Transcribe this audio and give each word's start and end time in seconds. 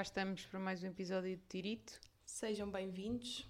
cá 0.00 0.02
estamos 0.02 0.46
para 0.46 0.58
mais 0.58 0.82
um 0.82 0.86
episódio 0.86 1.36
de 1.36 1.42
Tirito 1.42 2.00
Sejam 2.24 2.70
bem-vindos. 2.70 3.46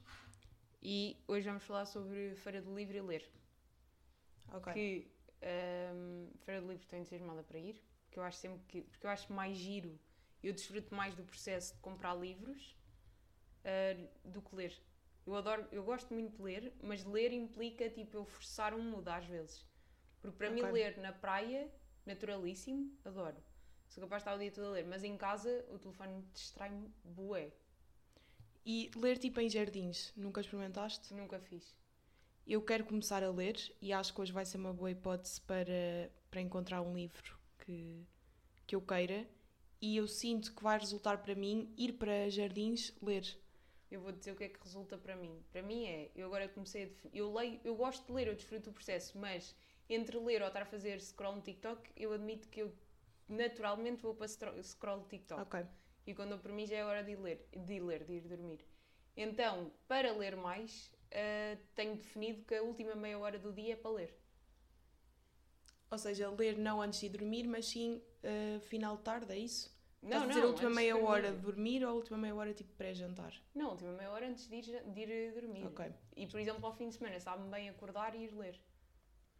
e 0.83 1.17
hoje 1.29 1.47
vamos 1.47 1.63
falar 1.63 1.85
sobre 1.85 2.35
Feira 2.35 2.61
do 2.61 2.75
Livro 2.75 2.97
e 2.97 3.01
ler. 3.01 3.31
Ok. 4.53 4.73
Que 4.73 5.13
hum, 5.95 6.29
Feira 6.41 6.61
do 6.61 6.67
Livro 6.67 6.83
estou 6.83 6.99
entusiasmada 6.99 7.45
para 7.45 7.57
ir, 7.57 7.81
porque 8.03 8.19
eu 8.19 8.25
acho 8.25 8.39
sempre 8.39 8.65
que 8.67 8.83
porque 8.83 9.07
eu 9.07 9.11
acho 9.11 9.33
mais 9.33 9.57
giro, 9.57 9.97
eu 10.43 10.53
desfruto 10.53 10.93
mais 10.93 11.15
do 11.15 11.23
processo 11.23 11.73
de 11.75 11.81
comprar 11.83 12.15
livros 12.15 12.77
ah, 13.65 14.09
do 14.25 14.43
que 14.43 14.57
ler. 14.57 14.77
Eu 15.25 15.37
adoro, 15.37 15.69
eu 15.71 15.85
gosto 15.85 16.13
muito 16.13 16.37
de 16.37 16.43
ler, 16.43 16.73
mas 16.83 17.05
ler 17.05 17.33
implica 17.33 17.89
tipo 17.89 18.17
eu 18.17 18.25
forçar 18.25 18.75
um 18.75 18.83
mudo 18.83 19.07
às 19.07 19.25
vezes. 19.25 19.65
Porque 20.21 20.37
para 20.37 20.51
mim 20.51 20.63
Ok. 20.63 20.73
ler 20.73 20.99
na 20.99 21.13
praia, 21.13 21.71
naturalíssimo, 22.05 22.99
adoro. 23.05 23.41
Sou 23.91 24.01
capaz 24.05 24.23
de 24.23 24.29
estar 24.29 24.37
o 24.37 24.39
dia 24.39 24.53
todo 24.53 24.69
a 24.69 24.71
ler, 24.71 24.87
mas 24.87 25.03
em 25.03 25.17
casa 25.17 25.65
o 25.69 25.77
telefone 25.77 26.25
distrai-me 26.33 26.89
bué. 27.03 27.51
E 28.65 28.89
ler 28.95 29.19
tipo 29.19 29.41
em 29.41 29.51
jardins, 29.51 30.13
nunca 30.17 30.41
experimentaste? 30.41 31.13
Nunca 31.13 31.41
fiz. 31.41 31.75
Eu 32.47 32.63
quero 32.63 32.85
começar 32.85 33.25
a 33.25 33.31
ler 33.31 33.57
e 33.83 33.93
acho 33.93 34.15
que 34.15 34.21
hoje 34.21 34.31
vai 34.31 34.47
ser 34.47 34.59
uma 34.59 34.73
boa 34.73 34.93
hipótese 34.93 35.41
para, 35.41 36.09
para 36.31 36.41
encontrar 36.41 36.83
um 36.83 36.95
livro 36.95 37.37
que, 37.59 38.07
que 38.65 38.77
eu 38.77 38.81
queira. 38.81 39.27
E 39.81 39.97
eu 39.97 40.07
sinto 40.07 40.55
que 40.55 40.63
vai 40.63 40.79
resultar 40.79 41.19
para 41.19 41.35
mim 41.35 41.75
ir 41.77 41.95
para 41.95 42.31
jardins 42.31 42.93
ler. 43.03 43.27
Eu 43.91 44.01
vou 44.01 44.13
dizer 44.13 44.31
o 44.31 44.37
que 44.37 44.45
é 44.45 44.49
que 44.49 44.63
resulta 44.63 44.97
para 44.97 45.17
mim. 45.17 45.43
Para 45.51 45.63
mim 45.63 45.87
é, 45.87 46.13
eu 46.15 46.29
agora 46.29 46.49
comecei 46.49 46.85
a 46.85 47.09
eu 47.13 47.33
leio, 47.35 47.61
eu 47.65 47.75
gosto 47.75 48.07
de 48.07 48.13
ler, 48.13 48.29
eu 48.29 48.37
desfruto 48.37 48.71
do 48.71 48.73
processo, 48.73 49.19
mas 49.19 49.53
entre 49.89 50.17
ler 50.17 50.43
ou 50.43 50.47
estar 50.47 50.63
a 50.63 50.67
fazer 50.67 51.01
scroll 51.01 51.35
no 51.35 51.43
TikTok, 51.43 51.91
eu 51.97 52.13
admito 52.13 52.49
que 52.49 52.63
eu 52.63 52.73
naturalmente 53.31 54.03
vou 54.03 54.15
para 54.15 54.29
scroll 54.63 55.05
TikTok. 55.09 55.41
Ok. 55.43 55.67
E 56.07 56.15
quando 56.15 56.33
eu 56.33 56.39
para 56.39 56.53
mim 56.53 56.67
já 56.67 56.77
é 56.77 56.85
hora 56.85 57.03
de 57.03 57.15
ler, 57.17 57.47
de 57.55 57.75
ir, 57.75 57.81
ler, 57.81 58.05
de 58.05 58.13
ir 58.15 58.29
dormir. 58.29 58.67
Então, 59.17 59.73
para 59.87 60.13
ler 60.13 60.37
mais, 60.37 60.93
ah, 61.13 61.57
tenho 61.75 61.97
definido 61.97 62.45
que 62.45 62.55
a 62.55 62.63
última 62.63 62.95
meia 62.95 63.19
hora 63.19 63.39
do 63.39 63.53
dia 63.53 63.75
é 63.75 63.77
para 63.77 63.91
ler. 63.91 64.17
Ou 65.91 65.99
seja, 65.99 66.31
ler 66.31 66.57
não 66.59 66.81
antes 66.81 67.01
de 67.01 67.07
ir 67.07 67.11
dormir, 67.11 67.47
mas 67.47 67.67
sim 67.67 68.01
uh, 68.25 68.61
final 68.61 68.97
de 68.97 69.03
tarde, 69.03 69.33
é 69.33 69.39
isso? 69.39 69.77
Não, 70.03 70.09
Estás 70.19 70.23
a 70.23 70.27
dizer 70.29 70.41
não, 70.41 70.47
a 70.47 70.51
última 70.51 70.71
de 70.71 70.77
meia 70.77 70.93
dormir. 70.95 71.09
hora 71.09 71.33
de 71.33 71.39
dormir 71.39 71.85
ou 71.85 71.91
a 71.91 71.95
última 71.95 72.17
meia 72.19 72.35
hora 72.35 72.55
tipo 72.55 72.73
pré-jantar? 72.75 73.35
Não, 73.55 73.67
a 73.67 73.71
última 73.73 73.93
meia 73.93 74.11
hora 74.11 74.29
antes 74.29 74.49
de 74.49 74.57
ir, 74.57 74.83
de 74.85 75.01
ir 75.01 75.33
dormir. 75.35 75.67
Ok. 75.67 75.93
E, 76.17 76.27
por 76.27 76.39
exemplo, 76.41 76.65
ao 76.65 76.73
fim 76.73 76.89
de 76.89 76.95
semana, 76.95 77.19
sabe-me 77.21 77.51
bem 77.51 77.69
acordar 77.69 78.15
e 78.15 78.25
ir 78.25 78.33
ler. 78.35 78.61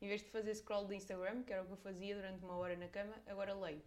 Em 0.01 0.09
vez 0.09 0.23
de 0.23 0.29
fazer 0.31 0.55
scroll 0.55 0.87
do 0.87 0.95
Instagram, 0.95 1.43
que 1.43 1.53
era 1.53 1.63
o 1.63 1.67
que 1.67 1.73
eu 1.73 1.77
fazia 1.77 2.15
durante 2.15 2.43
uma 2.43 2.57
hora 2.57 2.77
na 2.77 2.89
cama, 2.89 3.15
agora 3.27 3.55
leio. 3.55 3.83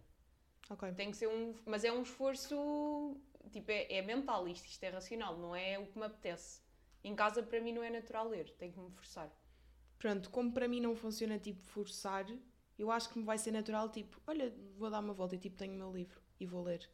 Ok. 0.70 0.92
Tem 0.92 1.10
que 1.10 1.16
ser 1.16 1.28
um... 1.28 1.54
Mas 1.66 1.84
é 1.84 1.92
um 1.92 2.02
esforço... 2.02 3.20
Tipo, 3.50 3.70
é, 3.70 3.92
é 3.92 4.02
mental 4.02 4.48
isto, 4.48 4.66
isto 4.66 4.82
é 4.84 4.88
racional, 4.88 5.36
não 5.36 5.54
é 5.54 5.78
o 5.78 5.86
que 5.86 5.98
me 5.98 6.04
apetece. 6.06 6.62
Em 7.02 7.14
casa, 7.14 7.42
para 7.42 7.60
mim, 7.60 7.72
não 7.72 7.82
é 7.82 7.90
natural 7.90 8.28
ler, 8.28 8.48
tenho 8.52 8.72
que 8.72 8.80
me 8.80 8.90
forçar. 8.90 9.30
Pronto, 9.98 10.30
como 10.30 10.52
para 10.52 10.66
mim 10.68 10.80
não 10.80 10.94
funciona 10.96 11.38
tipo 11.38 11.62
forçar, 11.62 12.26
eu 12.78 12.90
acho 12.90 13.08
que 13.10 13.18
me 13.18 13.24
vai 13.24 13.38
ser 13.38 13.52
natural, 13.52 13.90
tipo, 13.90 14.20
olha, 14.26 14.54
vou 14.76 14.90
dar 14.90 15.00
uma 15.00 15.12
volta 15.12 15.34
e 15.34 15.38
tipo 15.38 15.56
tenho 15.56 15.74
o 15.74 15.76
meu 15.76 15.92
livro 15.92 16.20
e 16.40 16.46
vou 16.46 16.62
ler. 16.62 16.88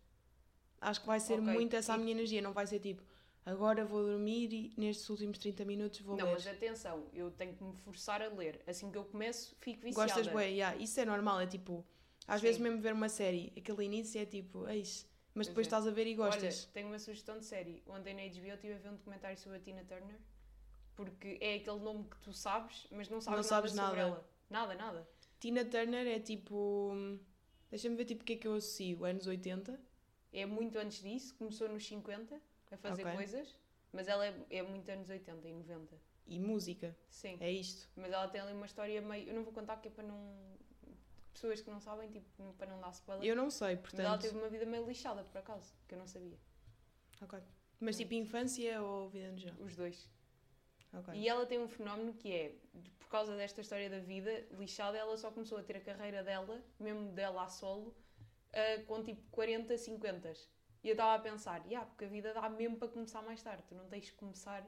Acho 0.81 1.01
que 1.01 1.07
vai 1.07 1.21
ser 1.21 1.35
Ok, 1.41 1.53
muito 1.53 1.75
essa 1.77 1.95
a 1.95 1.99
minha 1.99 2.13
energia, 2.13 2.41
não 2.41 2.53
vai 2.53 2.67
ser 2.67 2.81
tipo, 2.81 3.03
agora 3.45 3.85
vou 3.85 4.03
dormir 4.05 4.53
e 4.53 4.73
nestes 4.77 5.09
últimos 5.09 5.39
30 5.39 5.65
minutos 5.65 6.01
vou 6.01 6.17
não, 6.17 6.27
ler. 6.27 6.33
mas 6.35 6.47
atenção, 6.47 7.07
eu 7.13 7.31
tenho 7.31 7.55
que 7.55 7.63
me 7.65 7.75
forçar 7.75 8.23
a 8.23 8.29
ler. 8.29 8.63
Assim 8.67 8.91
que 8.91 8.99
eu 8.99 9.05
começo, 9.05 9.55
fico 9.61 9.83
viciada. 9.83 10.13
Gostas 10.15 10.33
bem, 10.35 10.55
yeah, 10.55 10.77
isso 10.77 10.99
é 11.01 11.05
normal, 11.05 11.41
é 11.41 11.47
tipo, 11.47 11.85
às 12.27 12.41
Sim. 12.41 12.47
vezes 12.47 12.61
mesmo 12.61 12.81
ver 12.81 12.93
uma 12.93 13.09
série, 13.09 13.53
aquele 13.57 13.85
início 13.85 14.21
é 14.21 14.27
tipo, 14.27 14.69
eis, 14.69 15.09
mas 15.35 15.47
Pois 15.47 15.49
depois 15.49 15.67
é. 15.67 15.69
estás 15.69 15.87
a 15.87 15.91
ver 15.91 16.07
e 16.07 16.15
gostas. 16.15 16.65
Olha, 16.65 16.73
tenho 16.75 16.89
uma 16.89 16.99
sugestão 16.99 17.39
de 17.39 17.45
série. 17.45 17.83
Ontem 17.87 18.15
na 18.15 18.23
HBO 18.23 18.55
estive 18.55 18.75
a 18.75 18.79
ver 18.79 18.89
um 18.89 18.97
documentário 18.97 19.39
sobre 19.39 19.59
a 19.59 19.61
Tina 19.61 19.85
Turner. 19.85 20.19
Porque 20.97 21.39
é 21.41 21.55
aquele 21.55 21.79
nome 21.79 22.05
que 22.11 22.19
tu 22.19 22.33
sabes, 22.33 22.87
mas 22.91 23.09
não 23.09 23.21
sabes, 23.21 23.37
Não 23.37 23.43
sabes 23.43 23.73
nada 23.73 23.89
sobre 23.89 24.03
nada. 24.03 24.15
ela. 24.17 24.31
Nada, 24.51 24.75
nada. 24.75 25.09
Tina 25.39 25.65
Turner 25.65 26.07
é 26.07 26.19
tipo, 26.19 26.93
deixa-me 27.71 27.95
ver 27.97 28.05
tipo 28.05 28.23
o 28.23 28.25
que 28.27 28.35
é 28.35 28.37
que 28.37 28.47
eu 28.47 28.55
associo, 28.55 29.05
anos 29.05 29.27
80. 29.27 29.81
É 30.33 30.45
muito 30.45 30.77
antes 30.79 31.01
disso, 31.03 31.35
começou 31.37 31.69
nos 31.69 31.87
50 31.87 32.39
a 32.71 32.77
fazer 32.77 33.03
Ok. 33.03 33.15
coisas, 33.15 33.57
mas 33.93 34.09
ela 34.09 34.27
é, 34.27 34.35
é 34.51 34.63
muito 34.63 34.89
anos 34.91 35.09
80 35.11 35.49
e 35.49 35.53
90. 35.53 35.97
E 36.27 36.39
música, 36.39 36.97
Sim. 37.09 37.37
é 37.41 37.51
isto. 37.51 37.89
Mas 37.97 38.13
ela 38.13 38.29
tem 38.29 38.41
ali 38.41 38.53
uma 38.53 38.67
história 38.67 39.01
meio. 39.01 39.29
Eu 39.29 39.35
não 39.35 39.43
vou 39.43 39.53
contar 39.53 39.77
que 39.79 39.89
é 39.89 39.91
para 39.91 40.05
não. 40.05 40.59
Pessoas 41.33 41.61
que 41.61 41.71
não 41.71 41.81
sabem, 41.81 42.11
tipo, 42.11 42.53
para 42.59 42.67
não 42.71 42.81
dar 42.81 42.91
spoiler. 42.91 43.27
Eu 43.29 43.35
não 43.37 43.51
sei, 43.51 43.77
Mas 43.77 43.95
ela 43.95 44.11
portanto. 44.11 44.23
teve 44.23 44.37
uma 44.39 44.49
vida 44.49 44.67
meio 44.67 44.87
lixada, 44.87 45.23
por 45.25 45.39
acaso, 45.39 45.73
que 45.89 45.95
eu 45.95 45.99
não 45.99 46.07
sabia. 46.07 46.37
Ok. 47.23 47.39
Mas 47.79 47.97
tipo 47.97 48.15
infância 48.15 48.83
ou 48.83 49.09
vida 49.09 49.31
no 49.31 49.39
geral? 49.39 49.57
Os 49.61 49.75
dois. 49.75 50.09
Ok. 50.93 51.15
E 51.15 51.29
ela 51.29 51.47
tem 51.47 51.59
um 51.59 51.69
fenómeno 51.69 52.13
que 52.15 52.33
é, 52.33 52.55
por 52.99 53.09
causa 53.09 53.37
desta 53.37 53.61
história 53.61 53.89
da 53.89 54.01
vida 54.01 54.47
lixada, 54.59 54.99
ela 54.99 55.17
só 55.17 55.31
começou 55.31 55.57
a 55.59 55.63
ter 55.63 55.77
a 55.77 55.81
carreira 55.81 56.23
dela, 56.23 56.63
mesmo 56.79 57.11
dela 57.13 57.45
a 57.45 57.49
solo, 57.49 57.97
ah, 58.53 58.83
com 58.87 59.03
tipo 59.03 59.23
40, 59.31 59.79
50. 59.79 60.33
E 60.83 60.89
eu 60.89 60.93
estava 60.93 61.15
a 61.15 61.19
pensar, 61.19 61.65
yeah, 61.67 61.87
porque 61.87 62.05
a 62.05 62.09
vida 62.09 62.33
dá 62.33 62.49
mesmo 62.49 62.77
para 62.77 62.89
começar 62.89 63.23
mais 63.23 63.43
tarde. 63.43 63.63
Tu 63.69 63.75
não 63.75 63.87
tens 63.89 64.11
que 64.11 64.17
começar 64.17 64.67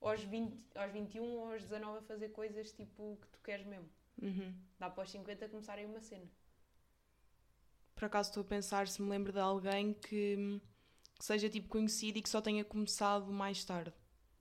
aos, 0.00 0.22
20, 0.22 0.54
aos 0.74 0.92
21 0.92 1.24
ou 1.24 1.52
aos 1.52 1.62
19 1.62 1.98
a 1.98 2.02
fazer 2.02 2.28
coisas 2.28 2.72
tipo 2.72 3.18
que 3.20 3.28
tu 3.28 3.38
queres 3.40 3.66
mesmo. 3.66 3.88
Uhum. 4.20 4.54
Dá 4.78 4.90
para 4.90 5.02
aos 5.02 5.10
50 5.10 5.48
começarem 5.48 5.86
uma 5.86 6.00
cena. 6.00 6.26
Por 7.94 8.04
acaso 8.04 8.28
estou 8.28 8.42
a 8.42 8.44
pensar 8.44 8.86
se 8.88 9.00
me 9.00 9.08
lembro 9.08 9.32
de 9.32 9.40
alguém 9.40 9.94
que, 9.94 10.60
que 11.18 11.24
seja 11.24 11.48
tipo 11.48 11.68
conhecido 11.68 12.18
e 12.18 12.22
que 12.22 12.28
só 12.28 12.42
tenha 12.42 12.62
começado 12.62 13.32
mais 13.32 13.64
tarde. 13.64 13.94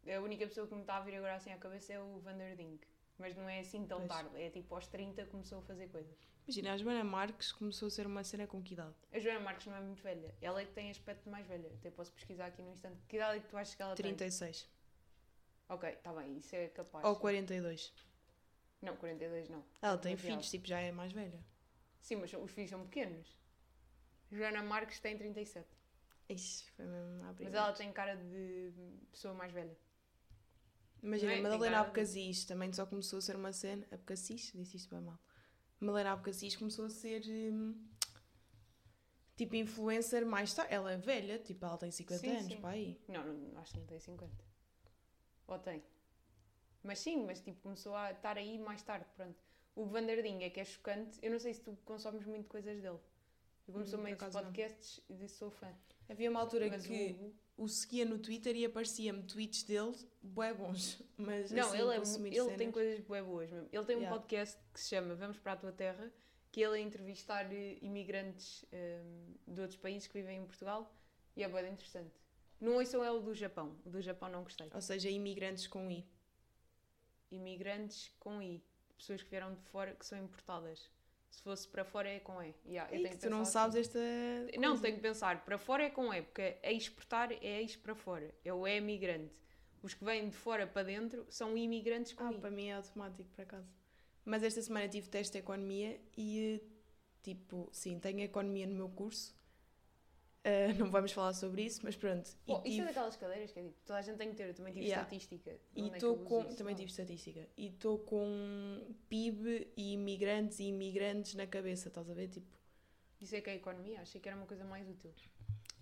A 0.05 0.19
única 0.19 0.45
pessoa 0.45 0.67
que 0.67 0.75
me 0.75 0.81
está 0.81 0.97
a 0.97 1.01
vir 1.01 1.15
agora 1.15 1.35
assim 1.35 1.51
à 1.51 1.57
cabeça 1.57 1.93
é 1.93 1.99
o 1.99 2.19
Vanderding. 2.19 2.79
Mas 3.17 3.33
não 3.35 3.47
é 3.47 3.59
assim 3.59 3.87
tão 3.87 3.99
Pois. 3.99 4.09
tarde. 4.09 4.41
É 4.41 4.49
tipo 4.49 4.75
aos 4.75 4.85
30 4.87 5.25
começou 5.27 5.59
a 5.59 5.61
fazer 5.61 5.87
coisas. 5.87 6.17
Imagina, 6.47 6.73
a 6.73 6.78
Joana 6.78 7.03
Marques 7.03 7.51
começou 7.51 7.88
a 7.88 7.91
ser 7.91 8.06
uma 8.06 8.23
cena 8.23 8.45
com 8.45 8.61
que 8.61 8.73
idade? 8.73 8.94
A 9.11 9.19
Joana 9.19 9.39
Marques 9.39 9.66
não 9.66 9.75
é 9.75 9.81
muito 9.81 10.01
velha. 10.03 10.33
Ela 10.41 10.61
é 10.61 10.66
que 10.66 10.73
tem 10.73 10.91
aspecto 10.91 11.28
mais 11.29 11.45
velha. 11.47 11.72
Até 11.73 11.89
posso 11.89 12.11
pesquisar 12.11 12.45
aqui 12.47 12.61
no 12.61 12.72
instante. 12.72 13.00
Que 13.07 13.16
idade 13.16 13.38
é 13.38 13.41
que 13.41 13.47
tu 13.47 13.57
achas 13.57 13.73
que 13.73 13.81
ela 13.81 13.95
tem? 13.95 14.03
36. 14.03 14.69
Ok, 15.67 15.89
está 15.89 16.13
bem. 16.13 16.38
Isso 16.38 16.55
é 16.55 16.67
capaz. 16.67 17.03
Ou 17.03 17.16
42. 17.16 17.91
Não, 18.81 18.95
42 18.95 19.50
não. 19.50 19.63
Ela 19.81 19.95
É 19.95 19.97
tem 19.97 20.16
filhos, 20.17 20.50
tipo, 20.51 20.67
já 20.67 20.79
é 20.79 20.91
mais 20.91 21.11
velha. 21.11 21.44
Sim, 22.00 22.17
mas 22.17 22.31
os 22.31 22.51
filhos 22.51 22.69
são 22.69 22.84
pequenos. 22.85 23.28
Joana 24.31 24.61
Marques 24.61 25.00
tem 25.00 25.17
37. 25.17 25.67
Ixi, 26.29 26.69
foi 26.72 26.85
mesmo 26.85 27.23
a 27.23 27.29
abrir. 27.29 27.45
Mas 27.45 27.53
ela 27.55 27.73
tem 27.73 27.91
cara 27.91 28.16
de 28.16 28.72
pessoa 29.11 29.34
mais 29.34 29.51
velha. 29.51 29.75
Imagina, 31.01 31.34
é? 31.34 31.41
Madalena 31.41 31.72
cara 31.78 31.84
de- 31.84 31.89
Abcasis 31.89 32.45
também 32.45 32.72
só 32.73 32.85
começou 32.85 33.17
a 33.17 33.22
ser 33.22 33.35
uma 33.35 33.51
cena. 33.53 33.85
Abcasis? 33.91 34.51
Disse 34.53 34.78
isto 34.78 34.94
bem 34.94 35.03
mal. 35.03 35.19
Madalena 35.85 36.13
Abcasis 36.13 36.56
começou 36.56 36.85
a 36.85 36.90
ser. 36.90 37.23
hum, 37.28 37.75
tipo, 39.35 39.56
influencer 39.56 40.25
mais 40.25 40.53
tarde. 40.53 40.73
Ela 40.73 40.94
é 40.94 40.97
velha, 40.97 41.40
tipo, 41.40 41.66
ela 41.66 41.78
tem 41.78 41.91
50 41.91 42.19
Sim, 42.22 42.29
anos, 42.29 42.47
sim. 42.47 42.62
pá 42.62 42.69
aí. 42.72 43.00
Não, 43.07 43.23
não, 43.25 43.59
acho 43.59 43.73
que 43.73 43.79
não 43.79 43.85
tem 43.88 44.00
50. 44.00 44.46
Ou 45.47 45.59
tem. 45.59 45.84
Mas 46.84 47.00
sim, 47.00 47.25
mas 47.25 47.41
tipo, 47.41 47.59
começou 47.62 47.96
a 47.96 48.12
estar 48.12 48.38
aí 48.38 48.57
mais 48.59 48.81
tarde, 48.84 49.06
pronto. 49.16 49.35
O 49.75 49.85
Vanderding 49.85 50.44
é 50.44 50.50
que 50.50 50.59
é 50.59 50.66
chocante. 50.66 51.19
Eu 51.22 51.31
não 51.31 51.40
sei 51.40 51.53
se 51.53 51.62
tu 51.62 51.75
consomes 51.84 52.25
muito 52.25 52.47
coisas 52.47 52.75
dele. 52.81 53.00
Eu 53.67 53.73
começou 53.73 54.00
Hum, 54.00 54.03
meio 54.03 54.16
dos 54.16 54.23
acaso 54.23 54.38
não. 54.38 54.44
podcasts 54.53 55.02
e 55.09 55.16
disse 55.16 55.35
sou 55.38 55.50
fã. 55.50 55.73
Havia 56.07 56.29
uma 56.29 56.40
altura 56.40 56.69
Mas 56.69 56.85
que 56.85 56.94
o- 57.13 57.34
o 57.57 57.67
seguia 57.67 58.05
no 58.05 58.19
Twitter 58.19 58.55
e 58.55 58.66
aparecia-me 58.66 59.23
tweets 59.23 59.63
dele 59.63 59.95
bué 60.21 60.53
bons. 60.53 61.01
Mas 61.17 61.51
Não, 61.51 61.67
assim, 61.69 61.77
ele, 61.79 62.29
é, 62.29 62.38
ele 62.38 62.57
tem 62.57 62.71
coisas 62.71 62.99
bué 63.01 63.21
boas 63.21 63.49
mesmo. 63.49 63.69
Ele 63.71 63.85
tem 63.85 63.95
um 63.95 63.99
Yeah. 64.01 64.17
podcast 64.19 64.57
que 64.73 64.79
se 64.79 64.89
chama 64.89 65.16
Vamos 65.16 65.38
para 65.38 65.53
a 65.53 65.55
Tua 65.55 65.71
Terra, 65.71 66.11
que 66.51 66.61
ele 66.61 66.79
é 66.79 66.81
entrevistar 66.81 67.51
eh, 67.53 67.77
imigrantes 67.81 68.66
eh, 68.71 69.01
de 69.47 69.61
outros 69.61 69.79
países 69.79 70.07
que 70.07 70.13
vivem 70.13 70.39
em 70.39 70.45
Portugal 70.45 70.93
e 71.35 71.43
é 71.43 71.47
bué 71.47 71.67
interessante. 71.69 72.11
Não 72.59 72.75
ouçam 72.75 73.03
é 73.03 73.11
o 73.11 73.19
do 73.19 73.34
Japão. 73.34 73.78
O 73.85 73.90
do 73.90 74.02
Japão 74.02 74.29
não 74.29 74.43
gostei. 74.43 74.69
Ou 74.73 74.81
seja, 74.81 75.09
imigrantes 75.09 75.67
com 75.67 75.90
I. 75.91 76.05
Imigrantes 77.31 78.11
com 78.19 78.41
I. 78.41 78.63
Pessoas 78.97 79.22
que 79.22 79.29
vieram 79.29 79.53
de 79.53 79.61
fora 79.63 79.93
que 79.93 80.05
são 80.05 80.17
importadas. 80.17 80.90
Se 81.35 81.41
fosse 81.43 81.67
para 81.67 81.84
fora 81.84 82.09
é 82.09 82.20
com 82.20 82.41
E. 82.41 82.55
Yeah, 82.66 82.91
eu 82.93 82.99
E 82.99 83.03
tenho 83.03 83.16
que 83.16 83.22
tu 83.22 83.29
não 83.29 83.40
pensar 83.40 83.52
sabes 83.52 83.76
assim. 83.76 83.99
esta. 83.99 83.99
Não, 84.58 84.70
coisa. 84.70 84.82
tenho 84.84 84.96
que 84.96 85.02
pensar. 85.02 85.43
Para 85.43 85.58
fora 85.58 85.84
é 85.84 85.90
com 85.90 86.14
E, 86.14 86.22
porque 86.22 86.55
a 86.64 86.72
exportar 86.72 87.32
é 87.32 87.61
ex 87.61 87.76
para 87.76 87.93
fora. 87.93 88.34
É 88.43 88.53
o 88.53 88.66
E 88.66 88.79
migrante. 88.79 89.34
Os 89.84 89.93
que 89.93 90.03
vêm 90.03 90.29
de 90.29 90.35
fora 90.35 90.66
para 90.66 90.84
dentro 90.84 91.26
são 91.29 91.55
imigrantes 91.58 92.14
com 92.14 92.23
Ah, 92.23 92.32
I. 92.32 92.40
para 92.40 92.49
mim 92.49 92.67
é 92.67 92.73
automático, 92.73 93.29
por 93.35 93.41
acaso. 93.41 93.67
Mas 94.23 94.43
esta 94.43 94.61
semana 94.61 94.87
tive 94.87 95.08
teste 95.09 95.34
de 95.34 95.40
economia 95.40 95.99
e, 96.17 96.61
tipo, 97.22 97.70
sim, 97.72 97.99
tenho 97.99 98.22
economia 98.22 98.66
no 98.66 98.73
meu 98.76 98.90
curso. 98.90 99.34
Ah, 100.47 100.71
não 100.77 100.91
vamos 100.91 101.11
falar 101.11 101.33
sobre 101.33 101.63
isso, 101.63 101.81
mas 101.83 101.95
pronto. 101.95 102.29
E 102.47 102.51
Oh, 102.51 102.57
Isso 102.57 102.63
tive- 102.65 102.81
é 102.81 102.85
daquelas 102.85 103.15
cadeiras 103.15 103.51
que 103.51 103.59
é 103.59 103.63
tipo, 103.63 103.75
toda 103.83 103.97
a 103.97 104.01
gente 104.03 104.17
tem 104.17 104.29
que 104.29 104.35
ter. 104.35 104.47
Eu 104.49 104.53
também 104.53 104.73
tive 104.73 104.85
Yeah. 104.85 105.01
estatística. 105.03 105.59
E 105.75 105.87
é 105.89 105.99
com. 105.99 106.41
isso? 106.41 106.55
Também 106.57 106.73
Não. 106.73 106.79
tive 106.79 106.91
estatística. 106.91 107.49
E 107.57 107.67
estou 107.67 107.97
com 107.97 108.85
PIB 109.09 109.67
e 109.75 109.93
imigrantes 109.93 110.59
e 110.59 110.65
imigrantes 110.65 111.33
na 111.33 111.47
cabeça, 111.47 111.87
estás 111.87 112.07
a 112.09 112.13
ver? 112.13 112.27
Tipo, 112.27 112.47
Isso 113.19 113.35
é 113.35 113.41
que 113.41 113.49
é 113.49 113.55
economia? 113.55 114.01
Achei 114.01 114.21
que 114.21 114.27
era 114.29 114.37
uma 114.37 114.45
coisa 114.45 114.63
mais 114.65 114.87
útil. 114.87 115.11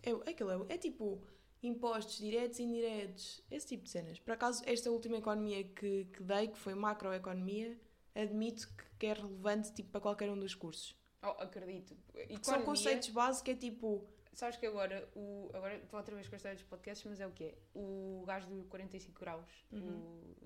É, 0.02 0.12
aquilo 0.30 0.52
é, 0.70 0.76
é 0.76 0.78
tipo 0.78 1.22
impostos 1.62 2.18
diretos 2.18 2.60
e 2.60 2.64
indiretos, 2.64 3.42
esse 3.52 3.68
tipo 3.68 3.84
de 3.84 3.90
cenas. 3.90 4.20
Por 4.20 4.32
acaso, 4.34 4.62
esta 4.66 4.90
última 4.92 5.18
economia 5.18 5.64
que, 5.64 6.06
que 6.06 6.22
dei, 6.24 6.48
que 6.50 6.58
foi 6.58 6.74
macroeconomia, 6.74 7.78
admito 8.16 8.68
que, 8.78 8.84
que 9.00 9.06
é 9.08 9.14
relevante 9.14 9.74
tipo, 9.74 9.90
para 9.90 10.00
qualquer 10.02 10.30
um 10.30 10.38
dos 10.40 10.54
cursos. 10.56 10.96
Oh, 11.22 11.28
acredito. 11.42 11.96
Porque 12.12 12.38
são 12.44 12.62
conceitos 12.64 13.10
básicos, 13.10 13.52
é 13.54 13.56
tipo. 13.56 14.06
Sabes 14.34 14.58
que 14.58 14.66
agora, 14.66 15.08
o, 15.16 15.50
agora 15.54 15.76
estou 15.76 16.00
outra 16.00 16.16
vez 16.16 16.28
com 16.28 16.36
a 16.36 16.38
história 16.38 16.56
dos 16.56 16.64
podcasts, 16.66 17.06
mas 17.08 17.20
é 17.22 17.28
o 17.28 17.32
quê? 17.32 17.54
O 17.76 18.24
gajo 18.26 18.48
do 18.48 18.64
45 18.66 19.20
graus, 19.20 19.46
Uhum. 19.72 19.80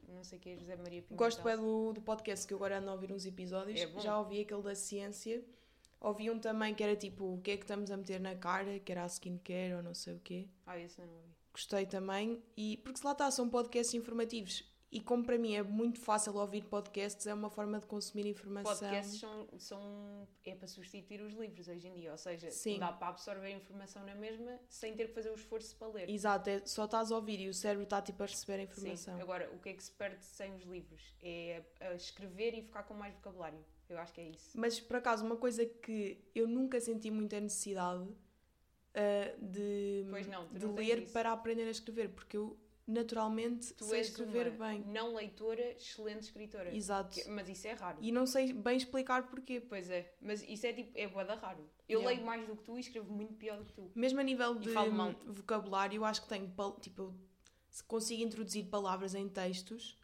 o 0.10 0.14
não 0.14 0.24
sei 0.24 0.38
o 0.38 0.42
que 0.42 0.50
é, 0.50 0.58
José 0.58 0.76
Maria 0.76 1.02
Pimentel. 1.02 1.18
Gosto 1.18 1.42
bem 1.44 1.56
do, 1.56 1.94
do 1.94 2.02
podcast 2.02 2.46
que 2.46 2.54
eu 2.54 2.58
agora 2.58 2.80
ando 2.80 2.90
a 2.90 2.94
ouvir 2.94 3.12
uns 3.14 3.26
episódios. 3.26 3.80
É. 3.80 4.00
Já 4.00 4.20
ouvi 4.20 4.42
aquele 4.42 4.62
da 4.62 4.76
ciência. 4.76 5.44
Ouvi 6.00 6.30
um 6.30 6.38
também 6.38 6.76
que 6.76 6.84
era 6.84 6.96
tipo 6.96 7.36
o 7.36 7.42
que 7.42 7.52
é 7.52 7.58
que 7.58 7.64
estamos 7.64 7.90
a 7.90 7.98
meter 7.98 8.20
na 8.20 8.36
cara, 8.36 8.78
que 8.80 8.92
era 8.92 9.04
a 9.04 9.08
skincare 9.08 9.74
ou 9.76 9.82
não 9.82 9.94
sei 9.94 10.14
o 10.16 10.20
quê. 10.20 10.48
Ah, 10.66 10.78
esse 10.78 11.00
não 11.02 11.08
ouvi. 11.08 11.28
Gostei 11.52 11.86
também. 11.88 12.44
E 12.56 12.78
porque 12.78 13.00
se 13.00 13.06
lá 13.06 13.14
está, 13.14 13.32
são 13.32 13.50
podcasts 13.50 13.94
informativos. 13.96 14.64
E 14.90 15.02
como 15.02 15.24
para 15.26 15.38
mim 15.38 15.54
é 15.54 15.62
muito 15.62 16.00
fácil 16.00 16.34
ouvir 16.36 16.64
podcasts, 16.64 17.28
é 17.28 17.34
uma 17.34 17.50
forma 17.50 17.78
de 17.80 17.86
consumir 17.86 18.26
informação. 18.26 18.74
Podcasts 18.74 19.20
são, 19.20 19.48
são. 19.58 20.28
é 20.46 20.56
para 20.56 20.68
substituir 20.68 21.22
os 21.22 21.34
livros 21.34 21.68
hoje 21.68 21.88
em 21.88 21.94
dia, 21.94 22.12
ou 22.12 22.18
seja, 22.18 22.50
Sim. 22.52 22.80
dá 22.80 22.94
para 22.94 23.10
absorver 23.10 23.48
a 23.48 23.52
informação 23.52 24.06
na 24.06 24.16
mesma 24.16 24.58
sem 24.70 24.96
ter 24.96 25.10
que 25.10 25.14
fazer 25.14 25.30
o 25.30 25.36
esforço 25.36 25.76
para 25.76 25.88
ler. 25.88 26.10
Exato, 26.10 26.50
é, 26.50 26.66
só 26.66 26.86
estás 26.86 27.12
a 27.12 27.16
ouvir 27.16 27.42
e 27.42 27.50
o 27.50 27.54
cérebro 27.54 27.84
está 27.84 28.02
tipo 28.02 28.24
a 28.24 28.26
receber 28.26 28.62
a 28.62 28.64
informação. 28.64 29.16
Sim. 29.16 29.22
Agora, 29.22 29.52
o 29.54 29.60
que 29.60 29.70
é 29.70 29.74
que 29.74 29.84
se 29.84 29.92
perde 29.92 30.24
sem 30.24 30.56
os 30.56 30.64
livros? 30.64 31.16
É 31.22 31.64
a 31.82 31.94
escrever 31.94 32.54
e 32.54 32.62
ficar 32.62 32.84
com 32.84 32.94
mais 32.94 33.14
vocabulário. 33.14 33.60
Eu 33.90 33.98
acho 34.00 34.14
que 34.14 34.22
é 34.22 34.30
isso. 34.30 34.52
Mas 34.58 34.80
por 34.80 34.96
acaso, 34.98 35.26
uma 35.26 35.38
coisa 35.38 35.66
que 35.66 36.18
eu 36.34 36.48
nunca 36.48 36.80
senti 36.80 37.12
muita 37.12 37.40
necessidade 37.40 38.08
ah, 38.98 39.36
de, 39.40 40.06
não, 40.28 40.48
de 40.48 40.66
ler 40.66 41.12
para 41.12 41.32
aprender 41.32 41.68
a 41.68 41.70
escrever, 41.72 42.10
porque 42.10 42.36
eu 42.36 42.58
naturalmente 42.88 43.74
Tu 43.74 43.84
sei 43.86 44.00
és 44.00 44.08
escrever 44.08 44.52
bem. 44.52 44.82
não 44.88 45.14
leitora, 45.14 45.72
excelente 45.74 46.24
escritora. 46.24 46.76
Exato. 46.76 47.14
Que- 47.16 47.30
Mas 47.30 47.50
isso 47.50 47.68
é 47.68 47.74
raro. 47.74 47.98
E 48.02 48.12
não 48.12 48.26
sei 48.26 48.54
bem 48.54 48.78
explicar 48.78 49.28
porquê. 49.28 49.60
Pois 49.60 49.90
é, 49.90 50.14
mas 50.22 50.42
isso 50.48 50.66
é 50.66 50.74
tipo, 50.74 50.92
é 50.98 51.08
boada 51.08 51.36
raro. 51.36 51.70
Eu 51.88 52.00
Yeah. 52.00 52.16
leio 52.16 52.26
mais 52.26 52.48
do 52.48 52.56
que 52.56 52.64
tu 52.64 52.78
e 52.78 52.80
escrevo 52.80 53.12
muito 53.14 53.34
pior 53.36 53.58
do 53.58 53.66
que 53.66 53.74
tu. 53.74 53.92
Mesmo 53.96 54.20
a 54.20 54.24
nível 54.24 54.56
de 54.56 54.70
vocabulário, 55.26 55.98
eu 55.98 56.06
acho 56.06 56.22
que 56.24 56.30
tenho, 56.30 56.48
tipo, 56.82 57.02
eu 57.02 57.14
se 57.70 57.84
consigo 57.84 58.24
introduzir 58.24 58.66
palavras 58.66 59.14
em 59.16 59.28
textos 59.30 59.98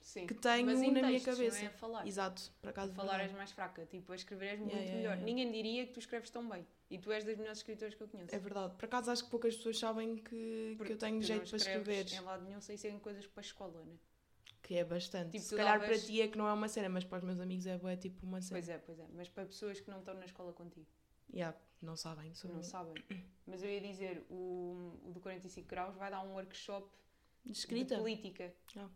Sim. 0.00 0.26
que 0.26 0.34
tenho 0.34 0.66
na 0.66 0.74
minha 0.74 1.02
textos, 1.02 1.24
cabeça. 1.36 1.58
Não 1.60 1.66
é 1.66 1.70
falar. 1.70 2.06
Exato, 2.06 2.52
por 2.62 2.70
acaso. 2.70 2.92
Falar 2.94 3.20
és 3.20 3.32
mais 3.32 3.50
fraca, 3.52 3.84
tipo, 3.86 4.12
a 4.12 4.16
escrever 4.16 4.46
és 4.50 4.58
muito 4.58 4.72
Yeah, 4.74 4.92
melhor. 4.96 5.10
yeah. 5.12 5.24
Ninguém 5.24 5.50
diria 5.52 5.86
que 5.86 5.92
tu 5.92 6.00
escreves 6.00 6.30
tão 6.30 6.48
bem. 6.48 6.66
E 6.90 6.98
tu 6.98 7.12
és 7.12 7.24
das 7.24 7.36
melhores 7.36 7.58
escritoras 7.58 7.94
que 7.94 8.02
eu 8.02 8.08
conheço. 8.08 8.34
É 8.34 8.38
verdade. 8.38 8.74
Por 8.76 8.84
acaso 8.86 9.10
acho 9.10 9.24
que 9.24 9.30
poucas 9.30 9.54
pessoas 9.56 9.78
sabem 9.78 10.16
que, 10.16 10.76
que 10.84 10.92
eu 10.92 10.96
tenho 10.96 11.20
jeito 11.22 11.46
para 11.48 11.56
escrever. 11.56 12.06
Em 12.12 12.20
lado 12.20 12.44
nenhum 12.44 12.60
sem 12.60 12.76
serem 12.78 12.98
coisas 12.98 13.26
para 13.26 13.40
a 13.40 13.44
escola, 13.44 13.84
né? 13.84 13.96
Que 14.62 14.76
é 14.76 14.84
bastante. 14.84 15.32
Tipo, 15.32 15.44
Se 15.44 15.56
calhar 15.56 15.78
davas- 15.80 15.98
para 15.98 16.06
ti 16.06 16.20
é 16.22 16.28
que 16.28 16.36
não 16.38 16.48
é 16.48 16.52
uma 16.52 16.68
cena, 16.68 16.88
mas 16.88 17.04
para 17.04 17.18
os 17.18 17.24
meus 17.24 17.38
amigos 17.40 17.66
é, 17.66 17.76
bué, 17.78 17.96
tipo 17.96 18.24
uma 18.26 18.40
cena. 18.40 18.58
Pois 18.58 18.68
é, 18.68 18.78
pois 18.78 18.98
é. 18.98 19.06
Mas 19.14 19.28
para 19.28 19.44
pessoas 19.46 19.78
que 19.80 19.90
não 19.90 19.98
estão 19.98 20.14
na 20.14 20.24
escola 20.24 20.52
contigo, 20.52 20.86
Yeah, 21.32 21.54
não 21.82 21.94
sabem. 21.94 22.32
Sobre... 22.34 22.56
não 22.56 22.62
sabem. 22.62 22.94
Mas 23.46 23.62
eu 23.62 23.68
ia 23.68 23.80
dizer, 23.82 24.24
o, 24.30 24.98
o 25.04 25.10
do 25.12 25.20
45 25.20 25.68
graus 25.68 25.94
vai 25.96 26.10
dar 26.10 26.22
um 26.22 26.32
workshop 26.32 26.88
De 27.44 27.52
escrita? 27.52 27.94
de 27.96 28.00
política. 28.00 28.54
Ah. 28.76 28.88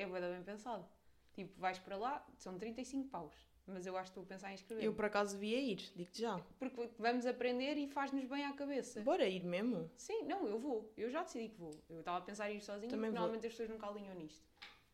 É 0.00 0.06
da 0.06 0.28
bem 0.30 0.42
pensado. 0.42 0.86
Tipo, 1.34 1.60
vais 1.60 1.78
para 1.78 1.96
lá, 1.96 2.26
são 2.36 2.58
35 2.58 3.08
paus. 3.08 3.34
Mas 3.66 3.86
eu 3.86 3.96
acho 3.96 4.04
que 4.04 4.18
estou 4.18 4.22
a 4.22 4.26
pensar 4.26 4.50
em 4.50 4.54
escrever. 4.54 4.82
Eu 4.82 4.94
por 4.94 5.04
acaso 5.04 5.34
devia 5.34 5.60
ir, 5.60 5.92
digo-te 5.94 6.22
já. 6.22 6.40
Porque 6.58 6.88
vamos 6.98 7.26
aprender 7.26 7.76
e 7.76 7.86
faz-nos 7.86 8.24
bem 8.24 8.44
à 8.44 8.52
cabeça. 8.54 9.02
Bora 9.02 9.26
ir 9.26 9.44
mesmo. 9.44 9.90
Sim, 9.94 10.22
não, 10.22 10.46
eu 10.46 10.58
vou. 10.58 10.90
Eu 10.96 11.10
já 11.10 11.22
decidi 11.22 11.50
que 11.50 11.60
vou. 11.60 11.70
Eu 11.88 12.00
estava 12.00 12.18
a 12.18 12.20
pensar 12.22 12.50
em 12.50 12.56
ir 12.56 12.60
sozinha, 12.62 12.88
Também 12.88 13.10
porque 13.10 13.18
vou. 13.18 13.28
normalmente 13.28 13.46
as 13.46 13.52
pessoas 13.52 13.68
nunca 13.68 13.86
alinham 13.86 14.14
nisto. 14.14 14.42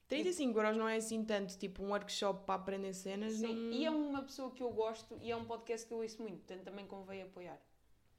35 0.08 0.58
euros 0.58 0.76
não 0.76 0.88
é 0.88 0.96
assim 0.96 1.24
tanto, 1.24 1.56
tipo 1.56 1.82
um 1.82 1.90
workshop 1.90 2.44
para 2.44 2.56
aprender 2.56 2.92
cenas. 2.92 3.34
Sim, 3.34 3.54
não... 3.54 3.72
e 3.72 3.84
é 3.84 3.90
uma 3.90 4.22
pessoa 4.22 4.50
que 4.50 4.62
eu 4.62 4.70
gosto 4.70 5.18
e 5.22 5.30
é 5.30 5.36
um 5.36 5.44
podcast 5.44 5.86
que 5.86 5.94
eu 5.94 5.98
ouço 5.98 6.20
muito, 6.20 6.38
portanto 6.38 6.64
também 6.64 6.86
convém 6.86 7.22
apoiar. 7.22 7.58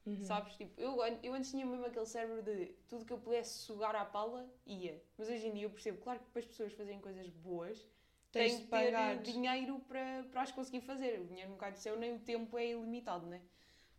Uhum. 0.06 0.24
Sabes? 0.24 0.56
Tipo, 0.56 0.80
eu, 0.80 0.98
eu 1.24 1.34
antes 1.34 1.50
tinha 1.50 1.66
mesmo 1.66 1.86
aquele 1.86 2.06
cérebro 2.06 2.42
de 2.44 2.68
tudo 2.88 3.06
que 3.06 3.14
eu 3.14 3.18
pudesse 3.18 3.60
sugar 3.60 3.96
à 3.96 4.06
pala, 4.06 4.48
ia. 4.66 5.02
Mas 5.18 5.30
hoje 5.30 5.48
em 5.48 5.54
dia 5.54 5.64
eu 5.64 5.72
percebo, 5.72 6.00
claro 6.00 6.20
que 6.20 6.30
para 6.30 6.40
as 6.40 6.46
pessoas 6.46 6.74
fazerem 6.74 7.02
coisas 7.02 7.28
boas, 7.30 7.86
Tens 8.36 8.58
de 8.58 8.64
que 8.64 8.70
ter 8.70 9.22
dinheiro 9.22 9.80
para, 9.88 10.26
para 10.30 10.42
as 10.42 10.52
conseguir 10.52 10.82
fazer. 10.82 11.22
O 11.22 11.26
dinheiro 11.26 11.56
do 11.56 11.78
céu, 11.78 11.98
nem 11.98 12.14
o 12.14 12.20
tempo 12.20 12.58
é 12.58 12.72
ilimitado, 12.72 13.26
né? 13.26 13.42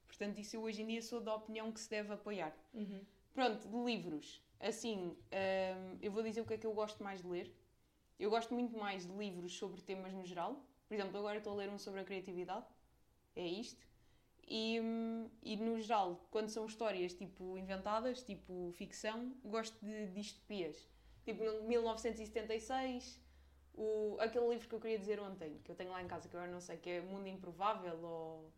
Portanto, 0.07 0.39
isso 0.39 0.57
eu 0.57 0.63
hoje 0.63 0.83
em 0.83 0.87
dia 0.87 1.01
sou 1.01 1.21
da 1.21 1.35
opinião 1.35 1.73
que 1.73 1.81
se 1.81 1.89
deve 1.89 2.13
apoiar. 2.13 2.55
Uhum. 2.75 3.01
Pronto, 3.33 3.67
de 3.67 3.77
livros. 3.77 4.43
Assim, 4.61 5.17
hum, 5.33 5.99
eu 6.03 6.13
vou 6.13 6.23
dizer 6.23 6.43
o 6.43 6.47
que 6.47 6.55
é 6.55 6.59
que 6.59 6.67
eu 6.67 6.75
gosto 6.75 7.03
mais 7.03 7.23
de 7.23 7.29
ler. 7.29 7.51
Eu 8.19 8.29
gosto 8.29 8.53
muito 8.53 8.77
mais 8.77 9.07
de 9.07 9.13
livros 9.13 9.57
sobre 9.57 9.81
temas 9.81 10.13
no 10.13 10.25
geral. 10.25 10.63
Por 10.87 10.95
exemplo, 10.95 11.19
agora 11.19 11.39
estou 11.39 11.55
a 11.55 11.57
ler 11.57 11.71
um 11.71 11.79
sobre 11.79 12.01
a 12.01 12.05
criatividade. 12.05 12.67
É 13.35 13.47
isto. 13.47 13.87
E, 14.49 14.79
e 15.43 15.57
no 15.57 15.81
geral, 15.81 16.25
quando 16.31 16.49
são 16.51 16.67
histórias 16.67 17.13
tipo 17.15 17.59
inventadas, 17.59 18.23
tipo 18.23 18.71
ficção, 18.77 19.35
gosto 19.45 19.77
de 19.85 20.07
distopias. 20.13 20.89
Tipo 21.25 21.43
no 21.43 21.65
1976, 21.65 23.21
o, 23.75 24.17
aquele 24.21 24.49
livro 24.49 24.69
que 24.69 24.75
eu 24.75 24.81
queria 24.81 24.99
dizer 24.99 25.19
ontem, 25.19 25.59
que 25.65 25.71
eu 25.71 25.75
tenho 25.75 25.91
lá 25.91 26.01
em 26.01 26.07
casa, 26.07 26.29
que 26.29 26.37
agora 26.37 26.51
não 26.51 26.61
sei, 26.61 26.77
que 26.77 26.89
é 26.89 27.01
Mundo 27.01 27.27
Improvável 27.27 27.99
ou. 28.05 28.53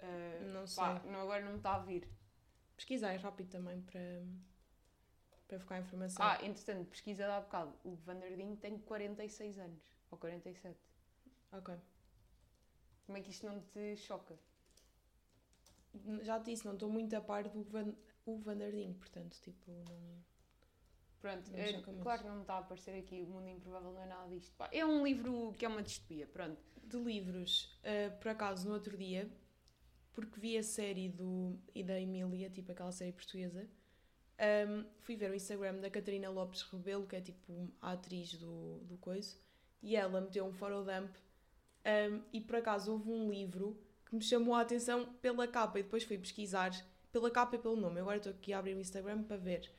ah, 0.00 0.40
Não 0.52 0.64
pá, 0.74 1.00
sei. 1.00 1.10
não, 1.10 1.20
agora 1.20 1.44
não 1.44 1.52
me 1.52 1.56
está 1.58 1.74
a 1.76 1.78
vir. 1.78 2.08
Pesquisar 2.76 3.14
rápido 3.18 3.50
também 3.50 3.80
para, 3.82 4.24
para 5.46 5.58
ficar 5.60 5.76
a 5.76 5.78
informação. 5.78 6.26
Ah, 6.26 6.38
entretanto, 6.44 6.88
pesquisa 6.90 7.32
há 7.32 7.40
bocado. 7.40 7.72
O 7.84 7.94
Vanderding 7.94 8.56
tem 8.56 8.78
46 8.78 9.58
anos. 9.58 9.82
Ou 10.10 10.18
47. 10.18 10.76
Ok. 11.52 11.74
Como 13.06 13.18
é 13.18 13.20
que 13.20 13.30
isto 13.30 13.46
não 13.46 13.60
te 13.60 13.96
choca? 13.96 14.36
Já 16.22 16.38
te 16.40 16.46
disse, 16.46 16.64
não 16.64 16.74
estou 16.74 16.88
muito 16.90 17.14
a 17.14 17.20
par 17.20 17.48
do 17.48 17.62
Van, 17.64 17.92
o 18.24 18.38
Vanderding, 18.38 18.94
portanto, 18.94 19.38
tipo, 19.42 19.70
não. 19.70 20.22
Pronto, 21.20 21.52
Não 21.52 21.58
é, 21.58 21.72
claro 22.02 22.22
que 22.22 22.28
não 22.28 22.34
me 22.36 22.40
está 22.42 22.54
a 22.54 22.58
aparecer 22.58 22.98
aqui. 22.98 23.22
O 23.22 23.26
Mundo 23.26 23.48
Improvável 23.48 23.92
não 23.92 24.02
é 24.02 24.06
nada 24.06 24.28
disto. 24.28 24.52
Pá, 24.56 24.68
é 24.72 24.84
um 24.84 25.04
livro 25.04 25.52
que 25.56 25.64
é 25.64 25.68
uma 25.68 25.80
distopia. 25.80 26.26
Pronto. 26.26 26.60
De 26.82 26.96
livros, 26.98 27.78
ah, 27.84 28.10
por 28.16 28.28
acaso, 28.28 28.66
no 28.66 28.74
outro 28.74 28.96
dia, 28.96 29.30
porque 30.12 30.38
vi 30.38 30.58
a 30.58 30.62
série 30.62 31.08
do, 31.08 31.58
e 31.74 31.82
da 31.82 31.98
Emília, 32.00 32.50
tipo 32.50 32.72
aquela 32.72 32.92
série 32.92 33.12
portuguesa, 33.12 33.68
ahm, 34.38 34.84
fui 34.98 35.16
ver 35.16 35.30
o 35.30 35.34
Instagram 35.34 35.76
da 35.76 35.90
Catarina 35.90 36.28
Lopes 36.28 36.62
Rebelo, 36.62 37.06
que 37.06 37.16
é 37.16 37.20
tipo 37.20 37.72
a 37.80 37.92
atriz 37.92 38.34
do, 38.34 38.80
do 38.84 38.96
Coiso, 38.98 39.38
e 39.82 39.96
ela 39.96 40.20
meteu 40.20 40.44
um 40.44 40.52
forodump 40.52 41.10
ahm, 41.84 42.20
e 42.32 42.40
por 42.40 42.56
acaso 42.56 42.92
houve 42.92 43.10
um 43.10 43.30
livro 43.30 43.80
que 44.12 44.16
me 44.16 44.22
chamou 44.22 44.54
a 44.54 44.60
atenção 44.60 45.06
pela 45.22 45.48
capa 45.48 45.80
e 45.80 45.82
depois 45.82 46.04
fui 46.04 46.18
pesquisar 46.18 46.70
pela 47.10 47.30
capa 47.30 47.56
e 47.56 47.58
pelo 47.58 47.76
nome. 47.76 47.98
Agora 47.98 48.18
estou 48.18 48.30
aqui 48.30 48.52
a 48.52 48.58
abrir 48.58 48.74
o 48.74 48.80
Instagram 48.80 49.22
para 49.22 49.38
ver. 49.38 49.72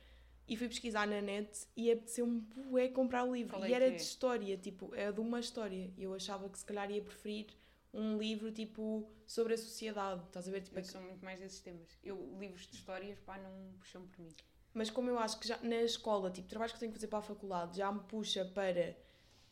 E 0.48 0.56
fui 0.56 0.66
pesquisar 0.66 1.06
na 1.06 1.20
net 1.22 1.68
e 1.76 1.90
apeteceu-me 1.90 2.40
bué 2.40 2.88
comprar 2.88 3.22
o 3.22 3.32
livro. 3.32 3.52
Qual 3.52 3.64
é 3.64 3.70
e 3.70 3.72
era 3.72 3.86
que 3.86 3.92
é? 3.92 3.96
de 3.96 4.02
história, 4.02 4.56
tipo, 4.56 4.92
é 4.92 5.12
de 5.12 5.20
uma 5.20 5.38
história. 5.38 5.88
E 5.96 6.02
eu 6.02 6.12
achava 6.12 6.48
que 6.48 6.58
se 6.58 6.64
calhar 6.64 6.90
ia 6.90 7.00
preferir 7.00 7.46
um 7.92 8.18
livro 8.18 8.50
tipo 8.50 9.08
sobre 9.24 9.54
a 9.54 9.56
sociedade, 9.56 10.24
estás 10.24 10.48
a 10.48 10.50
ver? 10.50 10.62
Tipo, 10.62 10.80
Eu 10.80 10.84
sou 10.84 11.00
muito 11.00 11.24
mais 11.24 11.38
desses 11.38 11.60
temas. 11.60 11.96
Eu, 12.02 12.36
livros 12.36 12.66
de 12.66 12.74
histórias, 12.74 13.16
pá, 13.20 13.38
não 13.38 13.72
puxam 13.78 14.04
por 14.08 14.20
mim. 14.20 14.34
Mas 14.74 14.90
como 14.90 15.08
eu 15.10 15.18
acho 15.20 15.38
que 15.38 15.46
já 15.46 15.58
na 15.62 15.82
escola, 15.82 16.28
tipo, 16.28 16.48
trabalhos 16.48 16.72
que 16.72 16.76
eu 16.78 16.80
tenho 16.80 16.92
que 16.92 16.98
fazer 16.98 17.06
para 17.06 17.20
a 17.20 17.22
faculdade, 17.22 17.78
já 17.78 17.92
me 17.92 18.00
puxa 18.00 18.44
para 18.44 18.96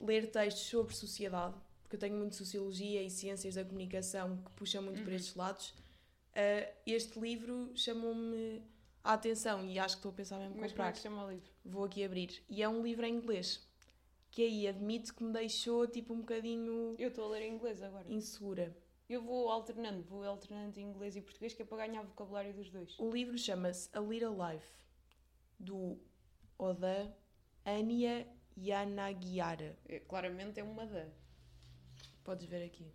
ler 0.00 0.28
textos 0.32 0.64
sobre 0.64 0.92
sociedade, 0.92 1.54
porque 1.92 1.96
eu 1.96 2.08
tenho 2.08 2.16
muito 2.18 2.36
sociologia 2.36 3.02
e 3.02 3.10
ciências 3.10 3.54
da 3.54 3.64
comunicação 3.64 4.38
que 4.38 4.50
puxam 4.52 4.82
muito 4.82 5.02
para 5.02 5.10
Uhum. 5.10 5.16
estes 5.16 5.34
lados. 5.34 5.74
ah, 6.34 6.72
este 6.86 7.20
livro 7.20 7.70
chamou-me 7.76 8.62
a 9.04 9.12
atenção 9.12 9.66
e 9.66 9.78
acho 9.78 9.96
que 9.96 9.98
estou 9.98 10.10
a 10.12 10.14
pensar 10.14 10.38
mesmo 10.38 10.54
Mas 10.58 10.72
como 10.72 10.82
é 10.82 10.86
comprar. 10.86 10.92
que 10.92 11.00
chama 11.00 11.26
o 11.26 11.30
livro? 11.30 11.50
Vou 11.62 11.84
aqui 11.84 12.02
abrir. 12.02 12.42
E 12.48 12.62
é 12.62 12.68
um 12.68 12.82
livro 12.82 13.04
em 13.04 13.14
inglês, 13.16 13.68
que 14.30 14.42
aí 14.42 14.66
admito 14.66 15.14
que 15.14 15.22
me 15.22 15.30
deixou 15.32 15.86
tipo 15.86 16.14
um 16.14 16.20
bocadinho 16.20 16.94
Eu 16.98 17.08
estou 17.10 17.26
a 17.26 17.28
ler 17.28 17.42
em 17.42 17.54
inglês 17.56 17.82
agora. 17.82 18.10
insegura. 18.10 18.74
Eu 19.06 19.20
vou 19.20 19.50
alternando, 19.50 20.02
vou 20.04 20.24
alternando 20.24 20.80
em 20.80 20.84
inglês 20.84 21.14
e 21.16 21.20
português, 21.20 21.52
que 21.52 21.60
é 21.60 21.64
para 21.66 21.86
ganhar 21.86 22.02
vocabulário 22.02 22.54
dos 22.54 22.70
dois. 22.70 22.98
O 22.98 23.10
livro 23.10 23.36
chama-se 23.36 23.90
A 23.92 24.00
Little 24.00 24.34
Life, 24.50 24.66
do 25.58 25.98
Oda 26.58 27.14
Anya 27.66 28.26
Yanagiara. 28.56 29.76
É, 29.86 29.98
claramente 30.00 30.58
é 30.58 30.64
uma 30.64 30.86
da. 30.86 31.06
Podes 32.24 32.46
ver 32.46 32.64
aqui. 32.64 32.86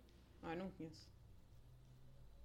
Ah, 0.42 0.54
não 0.54 0.70
conheço. 0.70 1.08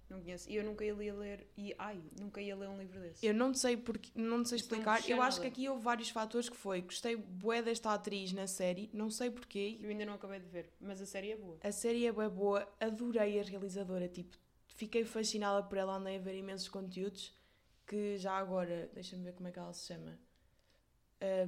Não 0.08 0.20
conheço. 0.20 0.50
E 0.50 0.56
eu 0.56 0.64
nunca 0.64 0.84
ia 0.84 1.14
ler. 1.14 1.46
E, 1.56 1.74
ai, 1.78 2.00
nunca 2.20 2.40
ia 2.40 2.54
ler 2.54 2.68
um 2.68 2.78
livro 2.78 3.00
desse. 3.00 3.24
Eu 3.24 3.32
não 3.32 3.54
sei 3.54 3.76
porque, 3.76 4.10
não 4.14 4.44
sei 4.44 4.58
Isso 4.58 4.70
não 4.70 4.78
explicar. 4.78 4.98
puxa 4.98 5.10
Eu 5.10 5.22
acho 5.22 5.40
que 5.40 5.46
aqui 5.46 5.68
houve 5.68 5.82
vários 5.82 6.10
fatores 6.10 6.48
que 6.48 6.56
foi. 6.56 6.82
Gostei 6.82 7.16
bué 7.16 7.62
desta 7.62 7.92
atriz 7.92 8.32
na 8.32 8.46
série, 8.46 8.90
não 8.92 9.10
sei 9.10 9.30
porquê. 9.30 9.78
Eu 9.80 9.88
ainda 9.88 10.04
não 10.04 10.14
acabei 10.14 10.40
de 10.40 10.46
ver, 10.46 10.70
mas 10.80 11.00
a 11.00 11.06
série 11.06 11.32
é 11.32 11.36
boa. 11.36 11.58
A 11.62 11.72
série 11.72 12.06
é 12.06 12.12
bué 12.12 12.28
boa, 12.28 12.68
adorei 12.78 13.40
a 13.40 13.42
realizadora, 13.42 14.08
tipo, 14.08 14.36
fiquei 14.66 15.04
fascinada 15.04 15.62
por 15.62 15.78
ela, 15.78 15.96
andei 15.96 16.16
a 16.16 16.20
ver 16.20 16.36
imensos 16.36 16.68
conteúdos 16.68 17.34
que 17.86 18.16
já 18.18 18.32
agora, 18.32 18.90
deixa-me 18.94 19.22
ver 19.24 19.32
como 19.34 19.48
é 19.48 19.52
que 19.52 19.58
ela 19.58 19.72
se 19.72 19.86
chama. 19.86 20.18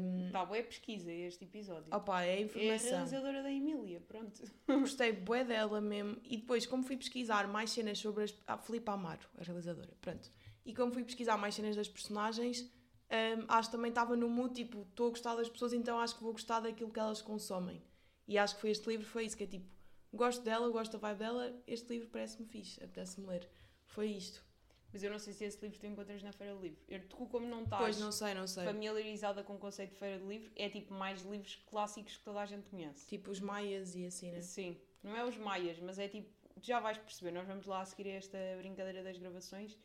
Um, 0.01 0.31
Tá, 0.31 0.45
boa 0.45 0.63
pesquisa 0.63 1.13
este 1.13 1.45
episódio. 1.45 1.95
opa, 1.95 2.23
é 2.23 2.25
a 2.25 2.29
é 2.31 2.37
a 2.37 2.41
informação. 2.41 2.91
realizadora 2.91 3.43
da 3.43 3.53
Emília, 3.53 4.01
pronto. 4.01 4.43
Gostei 4.67 5.13
bué 5.13 5.45
dela 5.45 5.81
mesmo. 5.81 6.17
E 6.25 6.37
depois, 6.39 6.65
como 6.67 6.83
fui 6.83 6.97
pesquisar 6.97 7.47
mais 7.49 7.71
cenas 7.71 7.99
sobre 7.99 8.25
as... 8.25 8.35
A 8.47 8.57
Filipe 8.57 8.89
Amaro, 8.91 9.27
a 9.39 9.43
realizadora, 9.43 9.93
pronto. 10.01 10.31
E 10.65 10.75
como 10.75 10.93
fui 10.93 11.05
pesquisar 11.05 11.37
mais 11.37 11.55
cenas 11.55 11.77
das 11.77 11.89
personagens, 11.89 12.63
hum, 12.63 13.45
acho 13.49 13.69
que 13.71 13.77
também 13.77 13.91
estava 13.91 14.17
no 14.17 14.29
mood, 14.29 14.55
tipo, 14.55 14.83
estou 14.83 15.09
a 15.09 15.11
gostar 15.11 15.35
das 15.35 15.49
pessoas, 15.49 15.73
então 15.73 15.99
acho 16.01 16.17
que 16.17 16.23
vou 16.23 16.33
gostar 16.33 16.61
daquilo 16.61 16.91
que 16.91 16.99
elas 16.99 17.21
consomem. 17.21 17.83
E 18.27 18.39
acho 18.39 18.55
que 18.55 18.61
foi 18.63 18.71
este 18.71 18.89
livro, 18.89 19.07
foi 19.07 19.27
isso, 19.27 19.37
que 19.37 19.45
é 19.45 19.47
tipo, 19.47 19.67
gosto 20.13 20.43
dela, 20.43 20.69
gosto 20.71 20.93
da 20.93 21.09
vibe 21.09 21.19
dela, 21.19 21.63
este 21.67 21.89
livro 21.91 22.09
parece-me 22.09 22.47
fixe, 22.49 22.83
apetece-me 22.83 23.27
ler. 23.27 23.49
Foi 23.85 24.09
isto. 24.09 24.43
Mas 24.93 25.03
eu 25.03 25.11
não 25.11 25.19
sei 25.19 25.33
se 25.33 25.45
esse 25.45 25.61
livro 25.63 25.79
tu 25.79 25.87
encontras 25.87 26.23
na 26.23 26.33
Feira 26.33 26.55
do 26.55 26.61
Livro. 26.61 26.79
Eu, 26.89 27.07
tu, 27.09 27.27
como 27.27 27.47
não 27.47 27.65
estás 27.65 27.83
Pois, 27.83 27.99
não 27.99 28.13
sei, 28.13 28.35
não 28.35 28.47
sei. 28.47 28.65
familiarizada 28.65 29.43
com 29.43 29.55
o 29.55 29.59
conceito 29.59 29.91
de 29.91 29.99
Feira 29.99 30.19
do 30.19 30.29
Livro, 30.29 30.51
é 30.57 30.69
tipo 30.69 30.95
mais 30.95 31.23
livros 31.23 31.57
clássicos 31.67 32.17
que 32.17 32.25
toda 32.25 32.41
a 32.41 32.47
gente 32.47 32.69
conhece. 32.69 33.07
Tipo, 33.07 33.31
os 33.31 33.41
maias 33.41 33.95
e 33.95 34.07
assim, 34.07 34.31
né? 34.31 34.41
Sim, 34.41 34.77
não 35.03 35.17
é 35.17 35.25
os 35.25 35.37
maias, 35.37 35.79
mas 35.81 35.99
é 35.99 36.09
tipo, 36.09 36.29
tu 36.55 36.67
já 36.67 36.81
vais 36.81 36.99
perceber. 36.99 37.33
Nós 37.33 37.47
vamos 37.47 37.67
lá 37.67 37.81
a 37.81 37.85
seguir 37.85 38.09
esta 38.09 38.39
brincadeira 38.59 39.03
das 39.03 39.19
gravações 39.19 39.77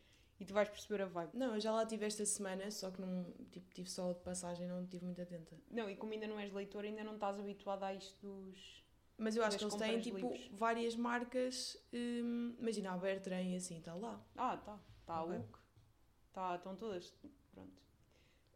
e 0.42 0.44
tu 0.44 0.52
vais 0.54 0.68
perceber 0.68 1.02
a 1.02 1.06
vibe. 1.06 1.30
Não, 1.34 1.54
eu 1.54 1.60
já 1.60 1.70
lá 1.72 1.86
tive 1.86 2.04
esta 2.04 2.24
semana, 2.24 2.70
só 2.70 2.90
que 2.90 3.00
não, 3.00 3.24
tipo, 3.52 3.72
tive 3.72 3.88
só 3.88 4.12
de 4.12 4.20
passagem, 4.20 4.66
não 4.66 4.82
estive 4.82 5.04
muito 5.04 5.20
atenta. 5.22 5.56
Não, 5.70 5.88
e 5.88 5.94
como 5.94 6.12
ainda 6.12 6.26
não 6.26 6.38
és 6.38 6.52
leitor, 6.52 6.84
ainda 6.84 7.04
não 7.04 7.14
estás 7.14 7.38
habituada 7.38 7.86
a 7.86 7.94
isto 7.94 8.26
dos. 8.26 8.82
Mas 9.16 9.36
eu 9.36 9.44
acho 9.44 9.56
que 9.56 9.64
eles 9.64 9.74
têm, 9.76 10.00
tipo, 10.00 10.16
livros. 10.16 10.48
várias 10.50 10.96
marcas, 10.96 11.76
hum, 11.92 12.56
imagina, 12.58 12.92
a 12.92 12.96
Bertrand 12.96 13.42
e 13.42 13.54
assim, 13.54 13.78
está 13.78 13.94
lá. 13.94 14.20
Ah, 14.36 14.56
tá. 14.56 14.80
Está 15.20 15.36
a. 15.36 16.48
Tá, 16.50 16.56
estão 16.56 16.76
todas. 16.76 17.12
Pronto. 17.52 17.72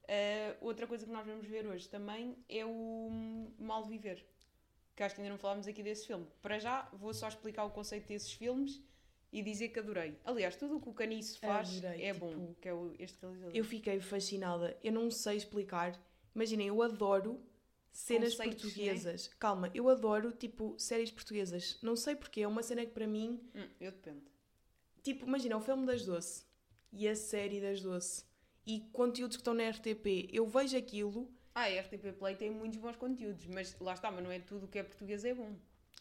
Eh, 0.08 0.56
outra 0.60 0.86
coisa 0.86 1.04
que 1.04 1.12
nós 1.12 1.26
vamos 1.26 1.46
ver 1.46 1.66
hoje 1.66 1.88
também 1.88 2.36
é 2.48 2.64
o 2.64 2.68
hum, 3.10 3.52
Mal 3.58 3.84
Viver. 3.84 4.24
Que 4.94 5.02
acho 5.02 5.14
que 5.14 5.20
ainda 5.20 5.30
não 5.32 5.38
falámos 5.38 5.66
aqui 5.66 5.82
desse 5.82 6.06
filme. 6.06 6.26
Para 6.40 6.58
já, 6.58 6.88
vou 6.92 7.12
só 7.12 7.28
explicar 7.28 7.64
o 7.64 7.70
conceito 7.70 8.08
desses 8.08 8.32
filmes 8.32 8.80
e 9.32 9.42
dizer 9.42 9.68
que 9.68 9.78
adorei. 9.78 10.18
Aliás, 10.24 10.56
tudo 10.56 10.76
o 10.76 10.80
que 10.80 10.88
o 10.88 10.94
Caniço 10.94 11.38
faz 11.38 11.76
Adorei, 11.84 12.02
é 12.04 12.12
tipo, 12.14 12.26
bom, 12.26 12.54
que 12.60 12.68
é 12.68 12.72
o- 12.72 12.94
este 12.98 13.20
realizador. 13.20 13.54
Eu 13.54 13.64
fiquei 13.64 14.00
fascinada, 14.00 14.78
eu 14.82 14.92
não 14.92 15.10
sei 15.10 15.36
explicar. 15.36 16.00
Imaginem, 16.34 16.68
eu 16.68 16.80
adoro 16.82 17.42
cenas 17.90 18.34
Conceitos, 18.36 18.62
né? 18.62 18.68
portuguesas. 18.70 19.28
Calma, 19.38 19.70
eu 19.74 19.88
adoro, 19.90 20.32
tipo, 20.32 20.74
séries 20.78 21.10
portuguesas. 21.10 21.78
Não 21.82 21.96
sei 21.96 22.14
porquê, 22.14 22.42
é 22.42 22.48
uma 22.48 22.62
cena 22.62 22.86
que 22.86 22.92
para 22.92 23.06
mim, 23.06 23.40
Hum, 23.54 23.68
eu 23.80 23.90
dependo. 23.90 24.22
tipo, 25.02 25.26
imagina, 25.26 25.56
o 25.58 25.60
filme 25.60 25.84
das 25.84 26.06
Doce 26.06 26.45
e 26.96 27.06
a 27.08 27.14
série 27.14 27.60
das 27.60 27.80
Doce 27.80 28.24
e 28.66 28.80
conteúdos 28.92 29.36
que 29.36 29.40
estão 29.42 29.54
na 29.54 29.68
RTP, 29.68 30.28
eu 30.32 30.46
vejo 30.46 30.76
aquilo, 30.76 31.30
Ah, 31.54 31.64
a 31.64 31.80
RTP 31.80 32.12
Play 32.18 32.34
tem 32.36 32.50
muitos 32.50 32.78
bons 32.78 32.96
conteúdos, 32.96 33.46
mas 33.46 33.76
lá 33.80 33.94
está, 33.94 34.10
mas 34.10 34.24
não 34.24 34.30
é 34.30 34.38
tudo 34.40 34.64
o 34.66 34.68
que 34.68 34.78
é 34.78 34.82
português 34.82 35.24
é 35.24 35.32
bom. 35.34 35.54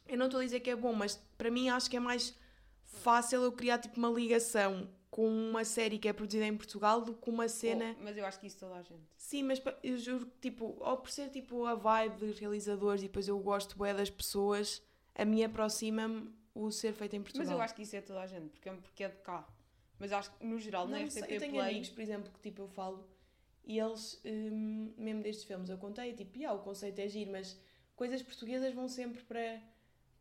eu 0.08 0.18
não 0.18 0.26
estou 0.26 0.40
a 0.40 0.44
dizer 0.44 0.60
que 0.62 0.70
é 0.70 0.76
bom, 0.76 0.94
mas 0.94 1.18
para 1.38 1.52
mim 1.52 1.70
acho 1.70 1.90
que 1.90 1.98
é 1.98 2.00
mais 2.00 2.36
fácil 2.84 3.44
eu 3.44 3.52
criar, 3.52 3.78
tipo, 3.78 3.98
uma 3.98 4.10
ligação 4.10 4.90
com 5.12 5.28
uma 5.30 5.64
série 5.64 5.98
que 5.98 6.08
é 6.10 6.14
produzida 6.14 6.46
em 6.46 6.58
Portugal 6.58 7.02
do 7.02 7.14
que 7.14 7.30
uma 7.30 7.48
cena... 7.48 7.96
Oh, 8.00 8.04
mas 8.04 8.18
eu 8.18 8.26
acho 8.26 8.40
que 8.40 8.48
isso 8.48 8.58
toda 8.60 8.76
a 8.76 8.82
gente. 8.82 9.04
Sim, 9.16 9.44
mas 9.44 9.62
eu 9.82 9.98
juro 9.98 10.26
que, 10.26 10.50
tipo, 10.50 10.76
ou 10.80 10.98
por 10.98 11.10
ser 11.10 11.30
tipo 11.30 11.66
a 11.66 11.74
vibe 11.74 12.18
dos 12.18 12.40
realizadores 12.40 13.02
e 13.02 13.08
depois 13.08 13.28
eu 13.28 13.40
gosto 13.40 13.78
bué 13.78 13.94
das 13.94 14.10
pessoas, 14.10 14.84
a 15.14 15.24
mim 15.24 15.42
aproxima-me 15.44 16.34
o 16.54 16.70
ser 16.70 16.94
feito 16.94 17.16
em 17.16 17.22
Portugal. 17.22 17.46
Mas 17.48 17.56
eu 17.56 17.62
acho 17.62 17.76
que 17.76 17.84
isso 17.84 17.96
é 17.96 18.02
toda 18.02 18.22
a 18.22 18.28
gente, 18.28 18.50
porque 18.50 18.68
é, 18.68 18.74
porque 18.74 19.04
é 19.06 19.10
de 19.10 19.18
cá. 19.18 19.48
Mas 20.00 20.12
acho 20.12 20.32
que 20.32 20.46
no 20.46 20.60
geral, 20.60 20.88
na 20.88 21.00
não 21.00 21.06
RTP 21.06 21.12
sei, 21.12 21.36
eu 21.36 21.40
tenho 21.40 21.54
Play. 21.54 21.70
amigos, 21.70 21.90
por 21.90 22.02
exemplo, 22.02 22.32
que 22.32 22.40
tipo 22.40 22.62
eu 22.62 22.68
falo 22.68 23.08
e 23.64 23.80
eles, 23.80 24.22
hum, 24.24 24.94
mesmo 24.98 25.24
destes 25.24 25.46
filmes, 25.46 25.70
eu 25.70 25.78
contei, 25.78 26.14
tipo, 26.14 26.38
yeah, 26.38 26.58
o 26.58 26.64
conceito 26.64 27.00
é 27.00 27.08
giro, 27.08 27.32
mas 27.32 27.60
coisas 27.96 28.22
portuguesas 28.22 28.74
vão 28.74 28.88
sempre 28.88 29.24
para, 29.24 29.60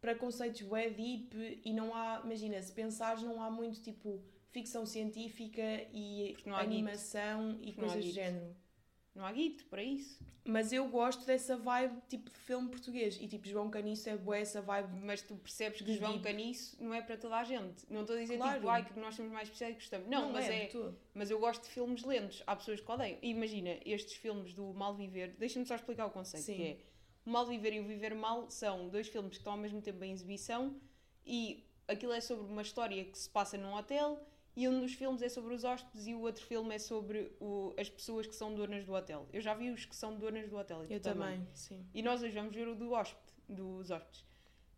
para 0.01 0.15
conceitos 0.15 0.63
bué 0.63 0.89
deep 0.89 1.61
e 1.65 1.73
não 1.73 1.95
há, 1.95 2.23
imagina, 2.25 2.61
se 2.63 2.73
pensares, 2.73 3.23
não 3.23 3.43
há 3.43 3.51
muito 3.51 3.83
tipo 3.83 4.23
ficção 4.51 4.87
científica 4.87 5.63
e 5.93 6.37
animação 6.55 7.59
e 7.61 7.73
coisas 7.73 8.05
do 8.05 8.11
género. 8.13 8.57
Não 9.15 9.25
há 9.25 9.33
guito 9.33 9.65
para 9.67 9.83
isso. 9.83 10.19
Mas 10.47 10.73
eu 10.73 10.87
gosto 10.89 11.25
dessa 11.25 11.57
vibe 11.57 12.03
tipo 12.09 12.29
de 12.31 12.37
filme 12.39 12.69
português. 12.69 13.17
E 13.21 13.27
tipo, 13.27 13.47
João 13.49 13.71
Caniço 13.71 14.11
é 14.11 14.17
bué 14.17 14.41
essa 14.41 14.61
vibe. 14.61 15.01
Mas 15.01 15.23
tu 15.23 15.37
percebes 15.37 15.81
que 15.81 15.95
João 15.97 16.13
deep. 16.19 16.25
Caniço 16.25 16.77
não 16.83 16.93
é 16.93 17.01
para 17.01 17.17
toda 17.17 17.37
a 17.37 17.45
gente. 17.45 17.85
Não 17.89 18.03
estou 18.03 18.17
a 18.17 18.19
dizer 18.21 18.37
Claro. 18.37 18.57
tipo, 18.57 18.69
ai, 18.69 18.85
que 18.85 18.99
nós 19.01 19.15
somos 19.15 19.33
mais 19.33 19.49
especiais 19.49 19.73
e 19.75 19.79
gostamos. 19.79 20.09
Não, 20.09 20.31
mas 20.33 20.47
é. 20.47 20.67
todo. 20.67 20.99
Mas 21.15 21.31
eu 21.31 21.39
gosto 21.39 21.63
de 21.63 21.69
filmes 21.71 22.03
lentos. 22.05 22.43
Há 22.47 22.57
pessoas 22.57 22.81
que 22.81 22.91
odeiam. 22.91 23.19
Imagina, 23.23 23.79
estes 23.87 24.15
filmes 24.17 24.53
do 24.53 24.75
Mal 24.75 24.95
Viver, 24.95 25.35
deixa-me 25.39 25.65
só 25.65 25.77
explicar 25.77 26.07
o 26.07 26.11
conceito, 26.11 26.45
Sim. 26.45 26.57
que 26.57 26.63
é 26.63 26.79
o 27.25 27.31
Mal 27.31 27.47
Viver 27.47 27.73
e 27.73 27.81
o 27.81 27.85
Viver 27.85 28.15
Mal 28.15 28.51
são 28.51 28.89
dois 28.91 29.09
filmes 29.09 29.31
que 29.31 29.37
estão 29.39 29.53
ao 29.55 29.59
mesmo 29.59 29.81
tempo 29.81 30.05
em 30.05 30.13
exibição 30.13 30.77
e 31.25 31.65
aquilo 31.89 32.13
é 32.13 32.21
sobre 32.21 32.45
uma 32.53 32.61
história 32.61 33.03
que 33.05 33.19
se 33.19 33.31
passa 33.31 33.57
num 33.57 33.75
hotel 33.75 34.21
e 34.57 34.69
um 34.69 34.81
dos 34.81 34.93
filmes 34.95 35.21
é 35.23 35.29
sobre 35.29 35.55
os 35.55 35.65
hóspedes 35.65 36.07
e 36.07 36.15
o 36.15 36.21
outro 36.21 36.45
filme 36.45 36.75
é 36.75 36.79
sobre 36.79 37.33
o- 37.41 37.75
as 37.79 37.89
pessoas 37.89 38.27
que 38.27 38.35
são 38.35 38.55
donas 38.55 38.85
do 38.85 38.93
hotel. 38.93 39.29
Eu 39.33 39.41
já 39.41 39.53
vi 39.55 39.71
os 39.71 39.85
que 39.85 39.97
são 39.97 40.17
donas 40.17 40.49
do 40.49 40.57
hotel. 40.57 40.85
e 40.85 40.87
tu 40.89 40.93
Eu 40.95 41.01
também, 41.01 41.47
sim. 41.55 41.85
E 41.93 42.03
nós 42.03 42.23
hoje 42.23 42.35
vamos 42.35 42.55
ver 42.55 42.69
o 42.69 42.75
do 42.77 42.93
hóspede, 42.93 43.33
dos 43.49 43.91
hóspedes. 43.91 44.25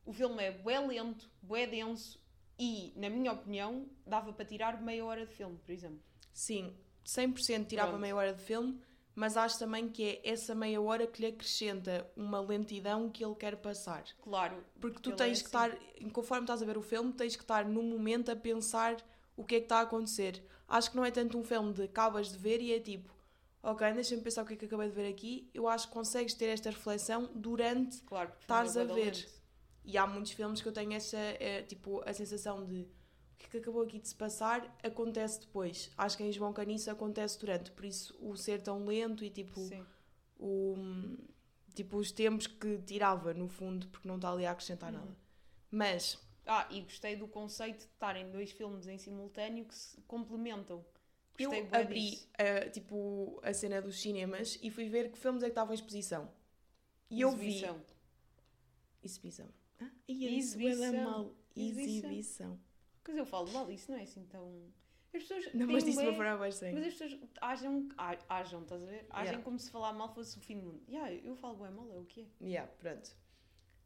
O 0.04 0.12
filme 0.12 0.42
é 0.42 0.50
bué 0.52 0.78
lento, 0.80 1.30
bué 1.42 1.66
denso 1.66 2.20
e, 2.58 2.92
na 2.96 3.10
minha 3.10 3.32
opinião, 3.32 3.86
dava 4.06 4.32
para 4.32 4.44
tirar 4.44 4.80
meia 4.80 5.04
hora 5.04 5.26
de 5.26 5.32
filme, 5.32 5.58
por 5.58 5.70
exemplo. 5.72 6.00
Sim, 6.32 6.74
100% 7.04 7.66
tirava 7.66 7.88
Pronto. 7.90 8.00
meia 8.00 8.14
hora 8.16 8.32
de 8.32 8.42
filme, 8.42 8.80
mas 9.14 9.36
acho 9.36 9.58
também 9.58 9.88
que 9.88 10.02
é 10.02 10.20
essa 10.30 10.54
meia 10.54 10.80
hora 10.80 11.06
que 11.06 11.20
lhe 11.22 11.26
acrescenta 11.28 12.10
uma 12.16 12.40
lentidão 12.40 13.10
que 13.10 13.24
ele 13.24 13.34
quer 13.34 13.56
passar. 13.56 14.04
Claro, 14.22 14.62
Porque 14.80 15.00
tu 15.00 15.10
ele 15.10 15.16
tens 15.16 15.38
é 15.38 15.40
que 15.42 15.46
estar, 15.48 15.78
conforme 16.12 16.44
estás 16.44 16.62
a 16.62 16.66
ver 16.66 16.76
o 16.78 16.82
filme, 16.82 17.12
tens 17.12 17.34
que 17.36 17.42
estar 17.42 17.64
no 17.64 17.82
momento 17.82 18.30
a 18.30 18.36
pensar 18.36 18.96
o 19.36 19.44
que 19.44 19.56
é 19.56 19.58
que 19.58 19.64
está 19.66 19.78
a 19.78 19.82
acontecer. 19.82 20.42
Acho 20.68 20.90
que 20.90 20.96
não 20.96 21.04
é 21.04 21.10
tanto 21.10 21.38
um 21.38 21.44
filme 21.44 21.72
de 21.72 21.82
acabas 21.82 22.32
de 22.32 22.38
ver 22.38 22.60
e 22.60 22.72
é 22.72 22.80
tipo, 22.80 23.14
ok, 23.62 23.92
deixa-me 23.92 24.22
pensar 24.22 24.42
o 24.42 24.46
que 24.46 24.54
é 24.54 24.56
que 24.56 24.64
acabei 24.64 24.88
de 24.88 24.94
ver 24.94 25.08
aqui. 25.08 25.48
Eu 25.54 25.68
acho 25.68 25.88
que 25.88 25.92
consegues 25.94 26.34
ter 26.34 26.46
esta 26.46 26.70
reflexão 26.70 27.30
durante 27.34 28.00
claro. 28.02 28.32
Estás 28.40 28.76
é 28.76 28.80
a 28.82 28.84
ver. 28.84 29.28
E 29.84 29.96
há 29.96 30.06
muitos 30.06 30.32
filmes 30.32 30.60
que 30.60 30.66
eu 30.68 30.72
tenho 30.72 30.92
essa, 30.92 31.16
eh, 31.16 31.62
tipo, 31.62 32.02
a 32.04 32.12
sensação 32.12 32.64
de 32.64 32.80
o 32.82 33.38
que 33.38 33.46
é 33.46 33.48
que 33.50 33.56
acabou 33.58 33.82
aqui 33.82 33.98
de 34.00 34.08
se 34.08 34.14
passar 34.14 34.76
acontece 34.82 35.40
depois. 35.40 35.90
Acho 35.96 36.16
que 36.16 36.24
em 36.24 36.32
João 36.32 36.52
Caniço 36.52 36.90
acontece 36.90 37.38
durante, 37.38 37.70
por 37.70 37.84
isso 37.84 38.16
o 38.20 38.34
ser 38.34 38.60
tão 38.62 38.84
lento 38.86 39.22
e 39.24 39.30
tipo, 39.30 39.60
Sim. 39.60 39.84
o, 40.40 40.74
tipo 41.74 41.98
os 41.98 42.10
tempos 42.10 42.46
que 42.46 42.78
tirava 42.78 43.32
no 43.34 43.46
fundo, 43.48 43.86
porque 43.88 44.08
não 44.08 44.16
está 44.16 44.32
ali 44.32 44.44
a 44.46 44.50
acrescentar 44.52 44.92
Uhum. 44.92 44.98
nada. 45.00 45.16
Mas, 45.70 46.18
Ah, 46.46 46.68
e 46.70 46.80
gostei 46.82 47.16
do 47.16 47.26
conceito 47.26 47.78
de 47.78 47.84
estarem 47.92 48.30
dois 48.30 48.52
filmes 48.52 48.86
em 48.86 48.96
simultâneo 48.98 49.64
que 49.64 49.74
se 49.74 50.00
complementam. 50.02 50.84
eu 51.38 51.50
Gostei 51.50 51.64
bué 51.64 51.80
abri 51.82 52.10
disso. 52.10 52.28
eh, 52.38 52.68
tipo, 52.70 53.40
a 53.42 53.52
cena 53.52 53.82
dos 53.82 54.00
cinemas 54.00 54.58
e 54.62 54.70
fui 54.70 54.88
ver 54.88 55.10
que 55.10 55.18
filmes 55.18 55.42
é 55.42 55.46
que 55.46 55.50
estavam 55.50 55.72
em 55.72 55.74
exposição. 55.74 56.30
E 57.10 57.20
eu 57.20 57.32
vi. 57.32 57.48
Exibição. 57.48 57.84
Exibição. 59.02 59.48
Ah, 59.80 59.90
isso 60.08 60.56
Exibição. 60.58 61.04
mal. 61.04 61.34
Exibição. 61.54 62.10
Exibição. 62.10 62.60
Mas 63.08 63.16
eu 63.16 63.26
falo 63.26 63.52
mal, 63.52 63.70
isso 63.70 63.90
não 63.90 63.98
é 63.98 64.02
assim 64.02 64.24
tão. 64.26 64.72
As 65.14 65.22
pessoas. 65.22 65.54
Não, 65.54 65.66
mas 65.66 65.84
disse 65.84 65.96
de 65.98 66.02
bué- 66.04 66.10
uma 66.10 66.16
forma 66.16 66.36
bastante. 66.38 66.74
Mas 66.74 66.86
as 66.86 66.94
pessoas 66.94 67.20
agem, 67.40 67.88
a- 67.96 68.18
agem 68.28 68.60
estás 68.62 68.82
a 68.82 68.86
ver? 68.86 69.06
Agem 69.10 69.24
Yeah. 69.26 69.44
como 69.44 69.58
se 69.58 69.70
falar 69.70 69.92
mal 69.92 70.12
fosse 70.14 70.36
o 70.38 70.40
fim 70.40 70.58
do 70.58 70.66
mundo. 70.66 70.82
Yeah, 70.88 71.12
eu 71.12 71.36
falo 71.36 71.56
bem 71.56 71.70
mal, 71.72 71.90
é 71.92 71.98
o 71.98 72.04
que 72.04 72.22
é. 72.22 72.44
Yeah, 72.44 72.70
pronto. 72.78 73.10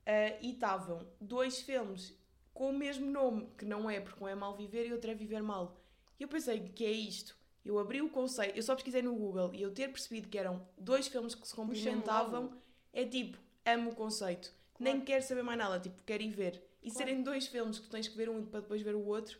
Ah, 0.07 0.39
e 0.41 0.53
estavam 0.53 1.07
dois 1.21 1.61
filmes 1.63 2.19
com 2.53 2.71
o 2.71 2.73
mesmo 2.73 3.07
nome, 3.07 3.49
que 3.57 3.65
não 3.65 3.89
é, 3.89 4.01
porque 4.01 4.23
um 4.23 4.29
é 4.29 4.35
Mal 4.35 4.57
Viver 4.57 4.87
e 4.87 4.93
outro 4.93 5.11
é 5.11 5.15
Viver 5.15 5.43
Mal. 5.43 5.81
E 6.19 6.23
eu 6.23 6.29
pensei, 6.29 6.61
que 6.61 6.85
é 6.85 6.91
isto? 6.91 7.37
Eu 7.65 7.79
abri 7.79 8.01
o 8.01 8.09
conceito, 8.09 8.57
eu 8.57 8.63
só 8.63 8.75
pesquisei 8.75 9.03
no 9.03 9.15
Google 9.15 9.55
e 9.55 9.63
eu 9.63 9.71
ter 9.73 9.89
percebido 9.89 10.29
que 10.29 10.39
eram 10.39 10.67
dois 10.79 11.09
filmes 11.09 11.35
que 11.35 11.47
se 11.47 11.55
complementavam, 11.55 12.53
é 12.93 13.05
tipo, 13.05 13.39
amo 13.67 13.91
o 13.91 13.95
conceito. 13.95 14.53
Claro. 14.75 14.97
Nem 14.97 15.01
quero 15.05 15.23
saber 15.23 15.43
mais 15.43 15.59
nada, 15.59 15.79
tipo, 15.79 16.03
quero 16.05 16.23
ir 16.23 16.31
ver. 16.31 16.63
E 16.83 16.91
Claro. 16.91 16.97
serem 16.99 17.23
dois 17.23 17.47
filmes 17.47 17.79
que 17.79 17.85
tu 17.85 17.91
tens 17.91 18.09
que 18.09 18.17
ver 18.17 18.31
um 18.31 18.45
para 18.47 18.61
depois 18.61 18.81
ver 18.81 18.95
o 18.95 19.05
outro, 19.07 19.39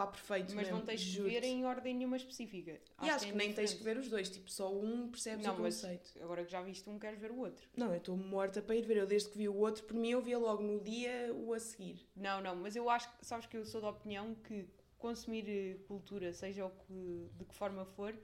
pá, 0.00 0.06
perfeito 0.06 0.54
Mas 0.54 0.66
mesmo, 0.66 0.78
não 0.78 0.84
tens 0.84 1.04
que 1.04 1.20
ver 1.20 1.44
em 1.44 1.64
ordem 1.66 1.94
nenhuma 1.94 2.16
específica. 2.16 2.80
E 3.02 3.10
acho 3.10 3.26
que 3.26 3.32
é 3.32 3.34
nem 3.34 3.52
tens 3.52 3.74
que 3.74 3.82
ver 3.82 3.98
os 3.98 4.08
dois, 4.08 4.30
tipo, 4.30 4.50
só 4.50 4.72
um 4.74 5.08
percebes 5.08 5.44
Não, 5.44 5.54
o 5.54 5.60
mas 5.60 5.74
conceito. 5.74 6.22
agora 6.22 6.44
que 6.44 6.50
já 6.50 6.62
viste 6.62 6.88
um, 6.88 6.98
queres 6.98 7.18
ver 7.20 7.30
o 7.30 7.38
outro. 7.38 7.68
Não, 7.76 7.90
eu 7.90 7.98
estou 7.98 8.16
morta 8.16 8.62
para 8.62 8.74
ir 8.74 8.82
ver. 8.82 8.96
Eu 8.96 9.06
desde 9.06 9.28
que 9.28 9.38
vi 9.38 9.48
o 9.48 9.56
outro, 9.56 9.84
por 9.84 9.94
mim 9.94 10.10
eu 10.10 10.22
via 10.22 10.38
logo 10.38 10.62
no 10.62 10.80
dia 10.80 11.30
o 11.34 11.52
a 11.52 11.60
seguir. 11.60 12.08
Não, 12.16 12.40
não, 12.40 12.56
mas 12.56 12.74
eu 12.76 12.88
acho 12.88 13.14
que, 13.18 13.26
sabes 13.26 13.46
que 13.46 13.56
eu 13.56 13.64
sou 13.66 13.80
da 13.80 13.90
opinião 13.90 14.34
que 14.34 14.66
consumir 14.98 15.48
eh, 15.48 15.78
cultura, 15.86 16.32
seja 16.32 16.66
o 16.66 16.70
que, 16.70 17.30
de 17.36 17.44
que 17.44 17.54
forma 17.54 17.84
for, 17.84 18.14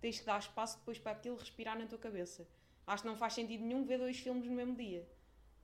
tens 0.00 0.20
que 0.20 0.26
dar 0.26 0.38
espaço 0.38 0.78
depois 0.78 0.98
para 0.98 1.12
aquilo 1.12 1.36
respirar 1.36 1.78
na 1.78 1.86
tua 1.86 1.98
cabeça. 1.98 2.46
Acho 2.86 3.02
que 3.02 3.08
não 3.08 3.16
faz 3.16 3.32
sentido 3.32 3.64
nenhum 3.64 3.84
ver 3.84 3.98
dois 3.98 4.18
filmes 4.18 4.46
no 4.46 4.52
mesmo 4.52 4.76
dia. 4.76 5.08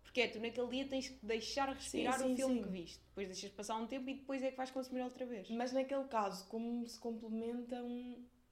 Porque 0.02 0.22
é, 0.22 0.28
tu 0.28 0.40
naquele 0.40 0.68
dia 0.68 0.88
tens 0.88 1.08
que 1.08 1.24
deixar 1.24 1.68
respirar 1.72 2.18
sim, 2.18 2.32
o 2.32 2.36
filme 2.36 2.56
sim. 2.56 2.62
que 2.62 2.68
viste. 2.68 3.00
Depois 3.08 3.28
deixas 3.28 3.50
passar 3.52 3.76
um 3.76 3.86
tempo 3.86 4.08
e 4.10 4.14
depois 4.14 4.42
é 4.42 4.50
que 4.50 4.56
vais 4.56 4.70
consumir 4.70 5.02
outra 5.02 5.24
vez. 5.24 5.48
Mas 5.50 5.72
naquele 5.72 6.04
caso, 6.04 6.46
como 6.48 6.86
se 6.86 6.98
complementam, 6.98 7.88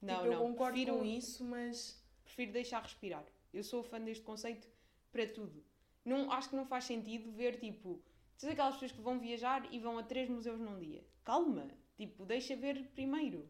Não, 0.00 0.14
tipo, 0.14 0.26
eu 0.26 0.32
não. 0.32 0.46
concordo 0.50 0.74
prefiro, 0.74 0.98
com 0.98 1.04
isso, 1.04 1.44
mas. 1.44 2.00
prefiro 2.24 2.52
deixar 2.52 2.82
respirar. 2.82 3.24
Eu 3.52 3.64
sou 3.64 3.82
fã 3.82 4.00
deste 4.00 4.22
conceito 4.22 4.68
para 5.10 5.26
tudo. 5.26 5.64
Não, 6.04 6.30
acho 6.30 6.50
que 6.50 6.56
não 6.56 6.64
faz 6.64 6.84
sentido 6.84 7.30
ver, 7.32 7.58
tipo, 7.58 8.00
todas 8.38 8.52
aquelas 8.52 8.74
pessoas 8.74 8.92
que 8.92 9.00
vão 9.00 9.18
viajar 9.18 9.66
e 9.72 9.78
vão 9.80 9.98
a 9.98 10.02
três 10.02 10.28
museus 10.28 10.60
num 10.60 10.78
dia. 10.78 11.04
Calma. 11.24 11.68
Tipo, 11.96 12.24
deixa 12.24 12.54
ver 12.54 12.86
primeiro. 12.94 13.48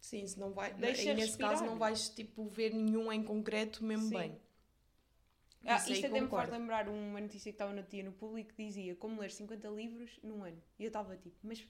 Sim, 0.00 0.26
se 0.26 0.38
não 0.38 0.52
vai. 0.52 0.72
Deixa 0.74 1.12
nesse 1.14 1.26
respirar. 1.28 1.50
caso 1.52 1.64
não 1.64 1.76
vais 1.76 2.08
tipo, 2.08 2.44
ver 2.48 2.72
nenhum 2.72 3.12
em 3.12 3.22
concreto 3.22 3.84
mesmo 3.84 4.08
Sim. 4.08 4.16
bem. 4.16 4.40
Ah, 5.64 5.76
Isso 5.76 5.92
isto 5.92 6.06
até 6.06 6.20
me 6.20 6.28
faz 6.28 6.50
lembrar 6.50 6.88
uma 6.88 7.20
notícia 7.20 7.52
que 7.52 7.54
estava 7.54 7.72
no 7.72 7.82
dia 7.82 8.02
no 8.02 8.12
público 8.12 8.52
que 8.54 8.64
dizia 8.64 8.96
como 8.96 9.20
ler 9.20 9.30
50 9.30 9.68
livros 9.68 10.18
num 10.22 10.42
ano. 10.42 10.60
E 10.78 10.84
eu 10.84 10.88
estava 10.88 11.16
tipo, 11.16 11.36
mas 11.42 11.64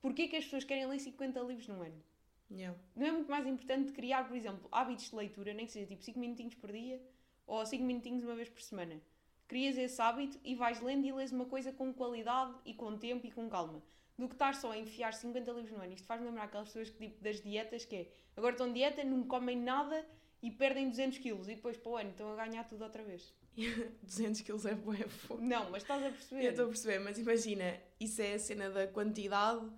porquê 0.00 0.28
que 0.28 0.36
as 0.36 0.44
pessoas 0.44 0.64
querem 0.64 0.86
ler 0.86 0.98
50 0.98 1.40
livros 1.40 1.68
num 1.68 1.82
ano? 1.82 2.02
Yeah. 2.50 2.76
Não 2.96 3.06
é 3.06 3.12
muito 3.12 3.30
mais 3.30 3.46
importante 3.46 3.92
criar, 3.92 4.26
por 4.26 4.36
exemplo, 4.36 4.68
hábitos 4.72 5.10
de 5.10 5.16
leitura, 5.16 5.54
nem 5.54 5.66
que 5.66 5.72
seja 5.72 5.86
tipo 5.86 6.02
5 6.02 6.18
minutinhos 6.18 6.54
por 6.54 6.72
dia 6.72 7.00
ou 7.46 7.64
5 7.64 7.82
minutinhos 7.82 8.24
uma 8.24 8.34
vez 8.34 8.48
por 8.48 8.60
semana. 8.60 9.00
Crias 9.46 9.78
esse 9.78 10.00
hábito 10.00 10.38
e 10.44 10.54
vais 10.54 10.80
lendo 10.80 11.06
e 11.06 11.12
lês 11.12 11.32
uma 11.32 11.46
coisa 11.46 11.72
com 11.72 11.92
qualidade 11.92 12.54
e 12.64 12.74
com 12.74 12.96
tempo 12.98 13.26
e 13.26 13.30
com 13.30 13.48
calma. 13.48 13.82
Do 14.18 14.28
que 14.28 14.34
estar 14.34 14.54
só 14.54 14.72
a 14.72 14.78
enfiar 14.78 15.14
50 15.14 15.50
livros 15.52 15.72
no 15.72 15.82
ano. 15.82 15.92
Isto 15.92 16.06
faz-me 16.06 16.26
lembrar 16.26 16.44
aquelas 16.44 16.68
pessoas 16.68 16.90
que, 16.90 16.98
tipo, 16.98 17.22
das 17.22 17.40
dietas 17.40 17.84
que 17.84 17.96
é 17.96 18.12
agora 18.36 18.52
estão 18.52 18.72
dieta, 18.72 19.02
não 19.02 19.24
comem 19.24 19.56
nada 19.56 20.06
e 20.42 20.50
perdem 20.50 20.88
200 20.88 21.18
quilos 21.18 21.48
e 21.48 21.54
depois 21.54 21.76
para 21.76 21.90
o 21.92 21.96
ano 21.96 22.10
estão 22.10 22.32
a 22.32 22.36
ganhar 22.46 22.64
tudo 22.64 22.82
outra 22.84 23.02
vez. 23.02 23.32
200 24.02 24.40
quilos 24.42 24.64
é 24.66 24.74
bué 24.74 24.96
fogo. 25.08 25.42
Não, 25.42 25.70
mas 25.70 25.82
estás 25.82 26.02
a 26.02 26.06
Eu 26.06 26.12
perceber? 26.12 26.44
estou 26.48 26.64
a 26.64 26.68
perceber, 26.68 26.98
mas 27.00 27.18
imagina, 27.18 27.76
isso 27.98 28.22
é 28.22 28.34
a 28.34 28.38
cena 28.38 28.70
da 28.70 28.86
quantidade 28.86 29.68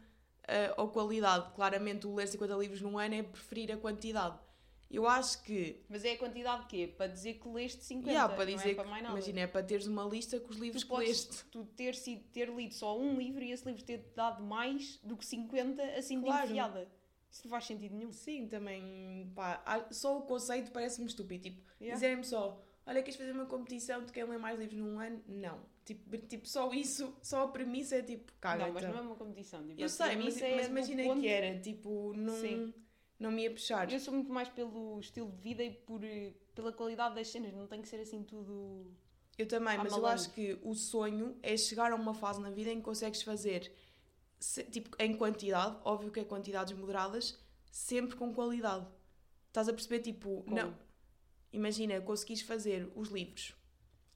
eh, 0.47 0.73
ou 0.76 0.88
qualidade. 0.88 1.52
Claramente, 1.54 2.07
o 2.07 2.14
ler 2.14 2.28
50 2.28 2.54
livros 2.57 2.81
num 2.81 2.99
ano 2.99 3.14
é 3.14 3.23
preferir 3.23 3.73
a 3.73 3.76
quantidade. 3.76 4.38
Eu 4.90 5.09
acho 5.09 5.42
que. 5.45 5.83
Mas 5.88 6.04
é 6.04 6.12
a 6.12 6.19
quantidade 6.19 6.62
de 6.64 6.69
quê? 6.69 6.87
Para 6.87 7.07
dizer 7.07 7.35
que 7.40 7.49
leste 7.49 7.83
50, 7.83 8.11
Yeah, 8.11 8.35
para 8.35 8.45
não 8.45 8.54
dizer 8.57 8.73
é 8.73 8.75
para 8.75 8.85
que, 8.85 8.90
mais 8.90 9.02
nada. 9.02 9.14
imagina, 9.14 9.40
é 9.40 9.47
para 9.47 9.62
teres 9.62 9.87
uma 9.87 10.04
lista 10.04 10.38
com 10.38 10.50
os 10.50 10.59
livros 10.59 10.83
tu 10.85 10.88
que 10.95 10.95
leste. 11.00 11.45
tu 11.50 11.64
ter, 11.64 11.97
ter 12.31 12.50
lido 12.50 12.75
só 12.75 12.99
um 12.99 13.16
livro 13.16 13.42
e 13.42 13.50
esse 13.52 13.64
livro 13.66 13.83
ter 13.83 14.12
dado 14.14 14.45
mais 14.45 15.00
do 15.02 15.16
que 15.16 15.25
50 15.25 15.83
assim 15.97 16.21
Claro. 16.21 16.42
de 16.42 16.52
enfiada. 16.52 16.88
Isso 17.33 17.41
não 17.45 17.51
faz 17.51 17.65
sentido 17.65 17.95
nenhum. 17.97 18.12
Sim, 18.12 18.47
também. 18.47 19.33
Pá, 19.35 19.87
só 19.91 20.19
o 20.19 20.23
conceito 20.23 20.71
parece-me 20.71 21.07
estúpido. 21.07 21.43
Tipo, 21.45 21.62
Yeah. 21.81 21.95
dizerem-me 21.95 22.25
só: 22.25 22.62
olha, 22.87 23.03
queres 23.03 23.17
fazer 23.17 23.33
uma 23.33 23.47
competição 23.47 24.05
de 24.05 24.12
quem 24.12 24.23
lê 24.25 24.37
mais 24.39 24.59
livros 24.59 24.79
num 24.79 25.01
ano? 25.01 25.21
Não. 25.27 25.59
Tipo, 25.85 26.17
tipo 26.19 26.47
só 26.47 26.71
isso, 26.73 27.12
só 27.23 27.45
a 27.45 27.49
premissa 27.49 27.97
é 27.97 28.03
tipo, 28.03 28.31
caga. 28.41 28.67
não, 28.67 28.73
mas 28.75 28.83
então. 28.85 28.95
não 28.95 29.03
é 29.03 29.07
uma 29.07 29.17
competição. 29.17 29.67
Tipo, 29.67 29.81
Eu 29.81 29.89
sei, 29.89 30.15
mas, 30.17 30.41
é 30.41 30.69
mas 30.69 30.89
ponto- 30.89 31.21
que 31.21 31.27
era, 31.27 31.59
tipo, 31.59 32.12
não, 32.15 32.37
Sim. 32.41 32.73
não 33.19 33.33
me 33.33 33.43
ia 33.43 33.51
puxar. 33.51 33.91
Eu 33.91 33.99
sou 33.99 34.12
muito 34.15 34.31
mais 34.31 34.49
pelo 34.51 35.01
estilo 35.01 35.31
de 35.33 35.39
vida 35.43 35.65
e 35.65 35.71
por, 35.73 36.05
eh, 36.05 36.35
pela 36.55 36.71
qualidade 36.73 37.15
das 37.17 37.29
cenas. 37.29 37.53
Não 37.55 37.67
tem 37.67 37.81
que 37.83 37.89
ser 37.89 37.97
assim 38.01 38.23
tudo. 38.23 38.95
Eu 39.39 39.49
também, 39.49 39.77
mas 39.79 39.87
eu 39.87 39.93
malandro. 39.93 40.09
acho 40.11 40.31
que 40.33 40.57
o 40.62 40.75
sonho 40.75 41.37
é 41.43 41.57
chegar 41.57 41.91
a 41.91 41.97
uma 41.97 42.12
fase 42.15 42.41
na 42.41 42.51
vida 42.51 42.71
em 42.71 42.77
que 42.77 42.83
consegues 42.83 43.23
fazer, 43.23 43.73
se- 44.42 44.64
tipo, 44.64 44.90
em 44.99 45.16
quantidade, 45.16 45.76
óbvio 45.84 46.11
que 46.11 46.20
é 46.20 46.25
quantidades 46.25 46.76
moderadas, 46.76 47.38
sempre 47.70 48.16
com 48.16 48.34
qualidade. 48.34 48.87
Estás 49.49 49.68
a 49.68 49.72
perceber, 49.72 50.00
tipo, 50.00 50.42
Como? 50.42 50.56
não. 50.56 50.76
Imagina, 51.52 52.00
conseguires 52.00 52.42
fazer 52.42 52.90
os 52.96 53.08
livros, 53.11 53.54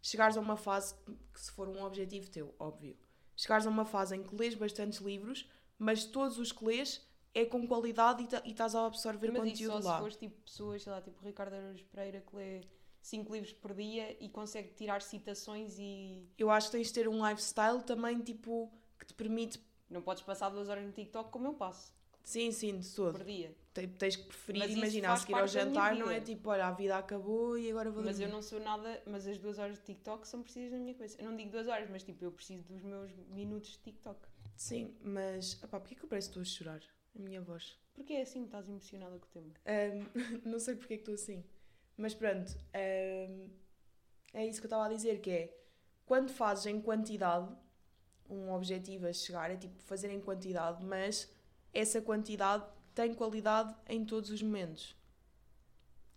chegares 0.01 0.37
a 0.37 0.41
uma 0.41 0.57
fase 0.57 0.95
que, 1.33 1.41
se 1.41 1.51
for 1.53 1.69
um 1.69 1.83
objetivo 1.85 2.31
teu, 2.31 2.55
óbvio, 2.59 2.97
chegares 3.37 3.67
a 3.67 3.71
uma 3.71 3.85
fase 3.85 4.17
em 4.17 4.23
que 4.23 4.35
lês 4.35 4.55
bastantes 4.55 5.01
livros, 5.01 5.47
mas 5.79 6.05
todos 6.07 6.39
os 6.39 6.51
que 6.51 6.65
lês 6.65 7.07
é 7.35 7.45
com 7.45 7.67
qualidade 7.69 8.27
e 8.45 8.51
estás 8.51 8.75
a 8.75 8.87
absorver 8.87 9.31
mas 9.31 9.45
isso 9.53 9.65
conteúdo 9.69 9.83
só 9.83 9.89
lá. 9.91 9.95
se 9.97 10.01
fores 10.01 10.17
tipo 10.17 10.41
pessoas, 10.41 10.83
sei 10.83 10.91
lá, 10.93 11.03
tipo 11.03 11.23
Ricardo 11.23 11.53
Araújo 11.53 11.85
Pereira 11.85 12.23
que 12.23 12.35
lê 12.35 12.63
5 13.03 13.31
livros 13.35 13.53
por 13.53 13.75
dia 13.75 14.17
e 14.19 14.31
consegue 14.31 14.71
tirar 14.71 15.03
citações 15.03 15.77
e. 15.79 16.27
Eu 16.39 16.51
acho 16.51 16.69
que 16.69 16.79
tens 16.79 16.87
de 16.87 16.95
ter 16.95 17.07
um 17.07 17.29
lifestyle 17.29 17.83
também, 17.83 18.19
tipo, 18.21 18.73
que 18.99 19.05
te 19.05 19.13
permite. 19.13 19.61
Não 19.89 20.03
podes 20.03 20.23
passar 20.23 20.49
duas 20.51 20.69
horas 20.69 20.85
no 20.85 20.93
TikTok 20.93 21.31
como 21.31 21.47
eu 21.49 21.55
passo 21.55 21.95
Sim, 22.23 22.51
sim, 22.51 22.77
de 22.81 22.91
todo. 22.93 23.13
por 23.17 23.25
dia. 23.25 23.55
Te- 23.73 23.87
Tens 23.87 24.17
que 24.17 24.25
preferir, 24.25 24.59
Mas 24.61 24.71
isso 24.71 24.79
imagina, 24.79 25.13
a 25.13 25.17
seguir 25.17 25.35
ao 25.35 25.47
jantar, 25.47 25.95
não 25.95 26.11
é 26.11 26.21
tipo, 26.21 26.51
olha, 26.51 26.67
a 26.67 26.73
vida 26.73 26.97
acabou 26.99 27.57
e 27.57 27.71
agora 27.71 27.89
vou 27.89 28.03
Mas 28.03 28.19
eu 28.19 28.29
não 28.29 28.43
sou 28.43 28.59
nada. 28.59 29.01
Mas 29.07 29.29
as 29.29 29.39
duas 29.39 29.61
horas 29.61 29.79
de 29.79 29.85
TikTok 29.85 30.27
são 30.27 30.43
precisas 30.43 30.73
na 30.73 30.79
minha 30.79 30.93
cabeça. 30.95 31.21
Eu 31.23 31.31
não 31.31 31.37
digo 31.37 31.51
duas 31.53 31.69
horas, 31.69 31.89
mas 31.89 32.03
tipo, 32.03 32.25
eu 32.25 32.33
preciso 32.33 32.65
dos 32.65 32.83
meus 32.83 33.13
minutos 33.29 33.71
de 33.73 33.79
TikTok. 33.79 34.19
Sim, 34.57 34.97
mas, 35.03 35.63
opá, 35.63 35.79
porquê 35.79 35.95
que 35.95 36.03
eu 36.05 36.09
parece 36.09 36.29
que 36.31 36.39
estou 36.41 36.43
a 36.43 36.45
chorar? 36.45 36.83
A 37.15 37.19
minha 37.23 37.41
voz. 37.41 37.79
Porque 37.95 38.15
é 38.15 38.23
assim 38.23 38.45
estás 38.45 38.69
emocionada 38.69 39.19
com 39.19 39.27
o 39.27 39.29
tema. 39.31 39.53
Ahm, 39.65 40.05
não 40.45 40.59
sei 40.59 40.75
porque 40.75 40.95
é 40.95 40.97
que 40.97 41.03
estou 41.03 41.15
assim. 41.15 41.45
Mas 41.97 42.13
pronto, 42.13 42.57
ahm, 42.75 43.51
é 44.35 44.45
isso 44.47 44.61
que 44.61 44.67
eu 44.67 44.69
estava 44.69 44.87
a 44.87 44.89
dizer, 44.89 45.21
que 45.21 45.31
é, 45.31 45.57
quando 46.05 46.31
fazes 46.31 46.67
em 46.67 46.81
quantidade, 46.81 47.55
um 48.29 48.53
objetivo 48.53 49.07
a 49.07 49.13
chegar 49.13 49.51
é 49.51 49.57
tipo 49.57 49.81
fazer 49.83 50.11
em 50.11 50.21
quantidade, 50.21 50.83
mas 50.85 51.33
essa 51.73 52.01
quantidade 52.01 52.65
tem 52.95 53.13
qualidade 53.15 53.75
em 53.89 54.05
todos 54.05 54.31
os 54.31 54.43
momentos. 54.43 54.97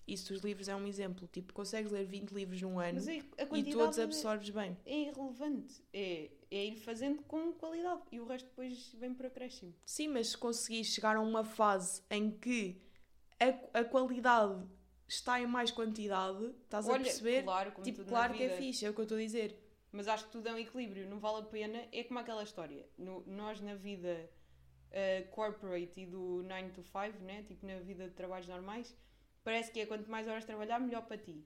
Isso 0.07 0.33
dos 0.33 0.41
livros 0.41 0.67
é 0.67 0.75
um 0.75 0.87
exemplo. 0.87 1.27
Tipo, 1.27 1.53
consegues 1.53 1.91
ler 1.91 2.03
20 2.05 2.31
livros 2.31 2.59
num 2.61 2.79
ano 2.79 2.99
é- 3.09 3.43
a 3.43 3.57
e 3.57 3.63
todos 3.71 3.97
é- 3.99 4.03
absorves 4.03 4.49
bem. 4.49 4.75
é 4.85 5.01
irrelevante. 5.01 5.83
É, 5.93 6.31
é 6.49 6.65
ir 6.65 6.77
fazendo 6.77 7.21
com 7.23 7.53
qualidade. 7.53 8.01
E 8.11 8.19
o 8.19 8.25
resto 8.25 8.47
depois 8.47 8.91
vem 8.93 9.13
por 9.13 9.27
acréscimo. 9.27 9.73
Sim, 9.85 10.07
mas 10.07 10.29
se 10.29 10.37
conseguires 10.37 10.87
chegar 10.87 11.15
a 11.15 11.21
uma 11.21 11.43
fase 11.43 12.01
em 12.09 12.31
que 12.31 12.81
a, 13.39 13.79
a 13.81 13.83
qualidade 13.83 14.65
está 15.07 15.39
em 15.39 15.45
mais 15.45 15.69
quantidade, 15.69 16.43
estás 16.63 16.89
a 16.89 16.93
Olha, 16.93 17.03
perceber? 17.03 17.43
claro, 17.43 17.71
como 17.71 17.83
tipo, 17.83 18.03
claro 18.05 18.33
que 18.33 18.43
é 18.43 18.47
vida. 18.47 18.59
fixe, 18.59 18.85
é 18.85 18.89
o 18.89 18.93
que 18.93 18.99
eu 19.01 19.03
estou 19.03 19.17
a 19.17 19.21
dizer. 19.21 19.59
Mas 19.91 20.07
acho 20.07 20.25
que 20.25 20.31
tudo 20.31 20.47
é 20.47 20.53
um 20.53 20.57
equilíbrio. 20.57 21.07
Não 21.09 21.19
vale 21.19 21.39
a 21.39 21.45
pena. 21.45 21.87
É 21.91 22.03
como 22.03 22.19
aquela 22.19 22.43
história. 22.43 22.85
No- 22.97 23.23
nós 23.25 23.59
na 23.61 23.75
vida 23.75 24.29
eh, 24.91 25.23
corporate 25.31 26.01
e 26.01 26.05
do 26.05 26.43
9 26.43 26.69
to 26.71 26.83
5, 26.83 27.23
né? 27.23 27.43
tipo 27.43 27.65
na 27.65 27.79
vida 27.79 28.07
de 28.07 28.13
trabalhos 28.15 28.47
normais, 28.47 28.95
parece 29.43 29.71
que 29.71 29.79
é 29.79 29.85
quanto 29.85 30.09
mais 30.09 30.27
horas 30.27 30.45
trabalhar, 30.45 30.79
melhor 30.79 31.05
para 31.05 31.17
ti. 31.17 31.45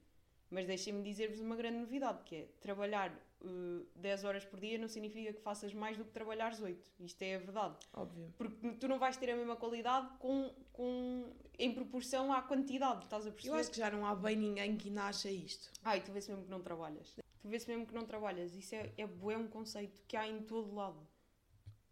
Mas 0.50 0.66
deixem-me 0.68 1.02
dizer-vos 1.04 1.40
uma 1.40 1.56
grande 1.56 1.78
novidade, 1.80 2.24
que 2.26 2.36
é 2.36 2.48
trabalhar 2.62 3.12
eh, 3.44 3.86
10 3.96 4.24
horas 4.24 4.46
por 4.46 4.60
dia 4.60 4.78
não 4.78 4.88
significa 4.88 5.34
que 5.34 5.42
faças 5.42 5.74
mais 5.74 5.98
do 5.98 6.06
que 6.06 6.12
trabalhares 6.12 6.62
8. 6.62 6.92
Isto 7.00 7.22
é 7.24 7.36
a 7.36 7.40
verdade. 7.40 7.76
Óbvio. 7.94 8.34
Porque 8.38 8.72
tu 8.74 8.88
não 8.88 9.00
vais 9.00 9.18
ter 9.18 9.30
a 9.32 9.36
mesma 9.36 9.56
qualidade 9.56 10.08
com, 10.20 10.54
com, 10.72 11.34
em 11.58 11.74
proporção 11.74 12.32
à 12.32 12.42
quantidade, 12.42 13.04
estás 13.06 13.26
a 13.28 13.32
perceber? 13.32 13.56
Eu 13.56 13.60
acho 13.60 13.72
que 13.72 13.78
já 13.78 13.90
não 13.90 14.06
há 14.06 14.14
bem 14.16 14.36
ninguém 14.36 14.78
que 14.78 14.96
acha 14.98 15.30
isto. 15.30 15.72
Ai, 15.84 16.02
tu 16.02 16.12
vês 16.12 16.28
mesmo 16.28 16.44
que 16.44 16.52
não 16.52 16.62
trabalhas. 16.62 17.16
Tu 17.44 17.50
vês 17.50 17.66
mesmo 17.66 17.86
que 17.86 17.94
não 17.94 18.06
trabalhas. 18.06 18.56
Isso 18.56 18.74
é, 18.74 18.94
é 18.98 19.06
bué 19.06 19.36
um 19.36 19.50
conceito 19.50 20.02
que 20.08 20.16
há 20.16 20.26
em 20.26 20.42
todo 20.44 20.74
lado. 20.74 21.06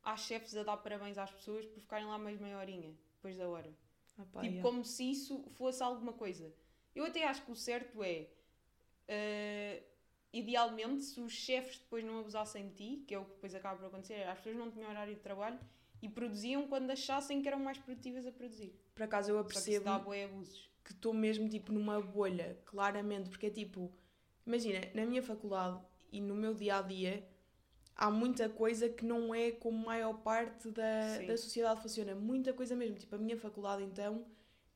Há 0.02 0.16
chefes 0.16 0.56
a 0.56 0.64
dar 0.64 0.78
parabéns 0.78 1.18
às 1.18 1.30
pessoas 1.30 1.66
por 1.66 1.82
ficarem 1.82 2.08
lá 2.08 2.18
mais 2.18 2.40
meia 2.40 2.58
horinha, 2.58 2.96
depois 3.16 3.38
da 3.38 3.50
hora. 3.50 3.70
Ah, 4.18 4.24
pá, 4.32 4.40
tipo, 4.40 4.54
yeah. 4.54 4.62
como 4.62 4.86
se 4.86 5.12
isso 5.12 5.44
fosse 5.56 5.84
alguma 5.84 6.14
coisa. 6.14 6.54
Eu 6.96 7.04
até 7.04 7.26
acho 7.26 7.44
que 7.44 7.52
o 7.52 7.56
certo 7.56 8.02
é... 8.02 8.30
eh, 9.10 9.84
idealmente, 10.32 11.02
se 11.02 11.20
os 11.20 11.34
chefes 11.34 11.80
depois 11.80 12.06
não 12.06 12.20
abusassem 12.20 12.70
de 12.70 12.76
ti, 12.76 13.04
que 13.06 13.14
é 13.14 13.20
o 13.20 13.26
que 13.26 13.34
depois 13.34 13.54
acaba 13.54 13.78
por 13.78 13.88
acontecer, 13.88 14.24
as 14.24 14.38
pessoas 14.38 14.56
não 14.56 14.72
tinham 14.72 14.90
horário 14.90 15.14
de 15.14 15.20
trabalho 15.20 15.60
e 16.02 16.08
produziam 16.08 16.66
quando 16.66 16.90
achassem 16.92 17.42
que 17.42 17.48
eram 17.50 17.60
mais 17.60 17.78
produtivas 17.78 18.26
a 18.26 18.32
produzir. 18.32 18.74
Por 18.96 19.04
acaso 19.04 19.32
eu 19.32 19.38
apercebo 19.38 19.86
que 20.84 20.94
estou 20.94 21.14
mesmo 21.14 21.48
tipo 21.48 21.72
numa 21.72 22.02
bolha, 22.02 22.58
claramente, 22.66 23.30
porque 23.30 23.48
é 23.48 23.50
tipo, 23.50 23.92
imagina, 24.46 24.80
na 24.94 25.06
minha 25.06 25.22
faculdade 25.22 25.80
e 26.12 26.20
no 26.20 26.36
meu 26.36 26.54
dia 26.54 26.78
a 26.78 26.82
dia 26.82 27.28
há 27.96 28.10
muita 28.10 28.50
coisa 28.50 28.90
que 28.90 29.06
não 29.06 29.34
é 29.34 29.52
como 29.52 29.78
a 29.84 29.86
maior 29.86 30.14
parte 30.16 30.70
da, 30.72 31.18
Sim. 31.18 31.28
da 31.28 31.38
sociedade 31.38 31.82
funciona. 31.82 32.16
Muita 32.16 32.52
coisa 32.52 32.76
mesmo. 32.76 32.98
Tipo, 32.98 33.16
a 33.16 33.18
minha 33.20 33.38
faculdade 33.38 33.84
então 33.84 34.26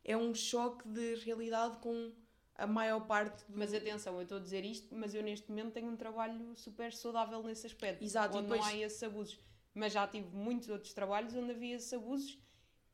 é 0.04 0.15
um 0.15 0.34
choque 0.34 0.88
de 0.88 1.15
realidade 1.15 1.78
com 1.78 2.12
a 2.56 2.67
maior 2.67 3.01
parte 3.01 3.43
do... 3.51 3.58
Mas 3.58 3.73
atenção, 3.73 4.15
eu 4.15 4.21
estou 4.21 4.38
a 4.38 4.41
dizer 4.41 4.63
isto, 4.63 4.95
mas 4.95 5.13
eu 5.13 5.23
neste 5.23 5.49
momento 5.49 5.73
tenho 5.73 5.88
um 5.88 5.95
trabalho 5.95 6.56
super 6.56 6.93
saudável 6.93 7.41
nesse 7.43 7.65
aspecto. 7.65 8.04
Exato, 8.04 8.38
onde 8.38 8.47
depois- 8.47 8.62
não 8.62 8.67
há 8.67 8.78
esses 8.78 9.01
abusos. 9.01 9.39
Mas 9.73 9.91
já 9.91 10.08
tive 10.08 10.28
muitos 10.34 10.69
outros 10.69 10.93
trabalhos 10.93 11.36
onde 11.36 11.51
havia 11.51 11.75
esses 11.75 11.91
abusos 11.91 12.39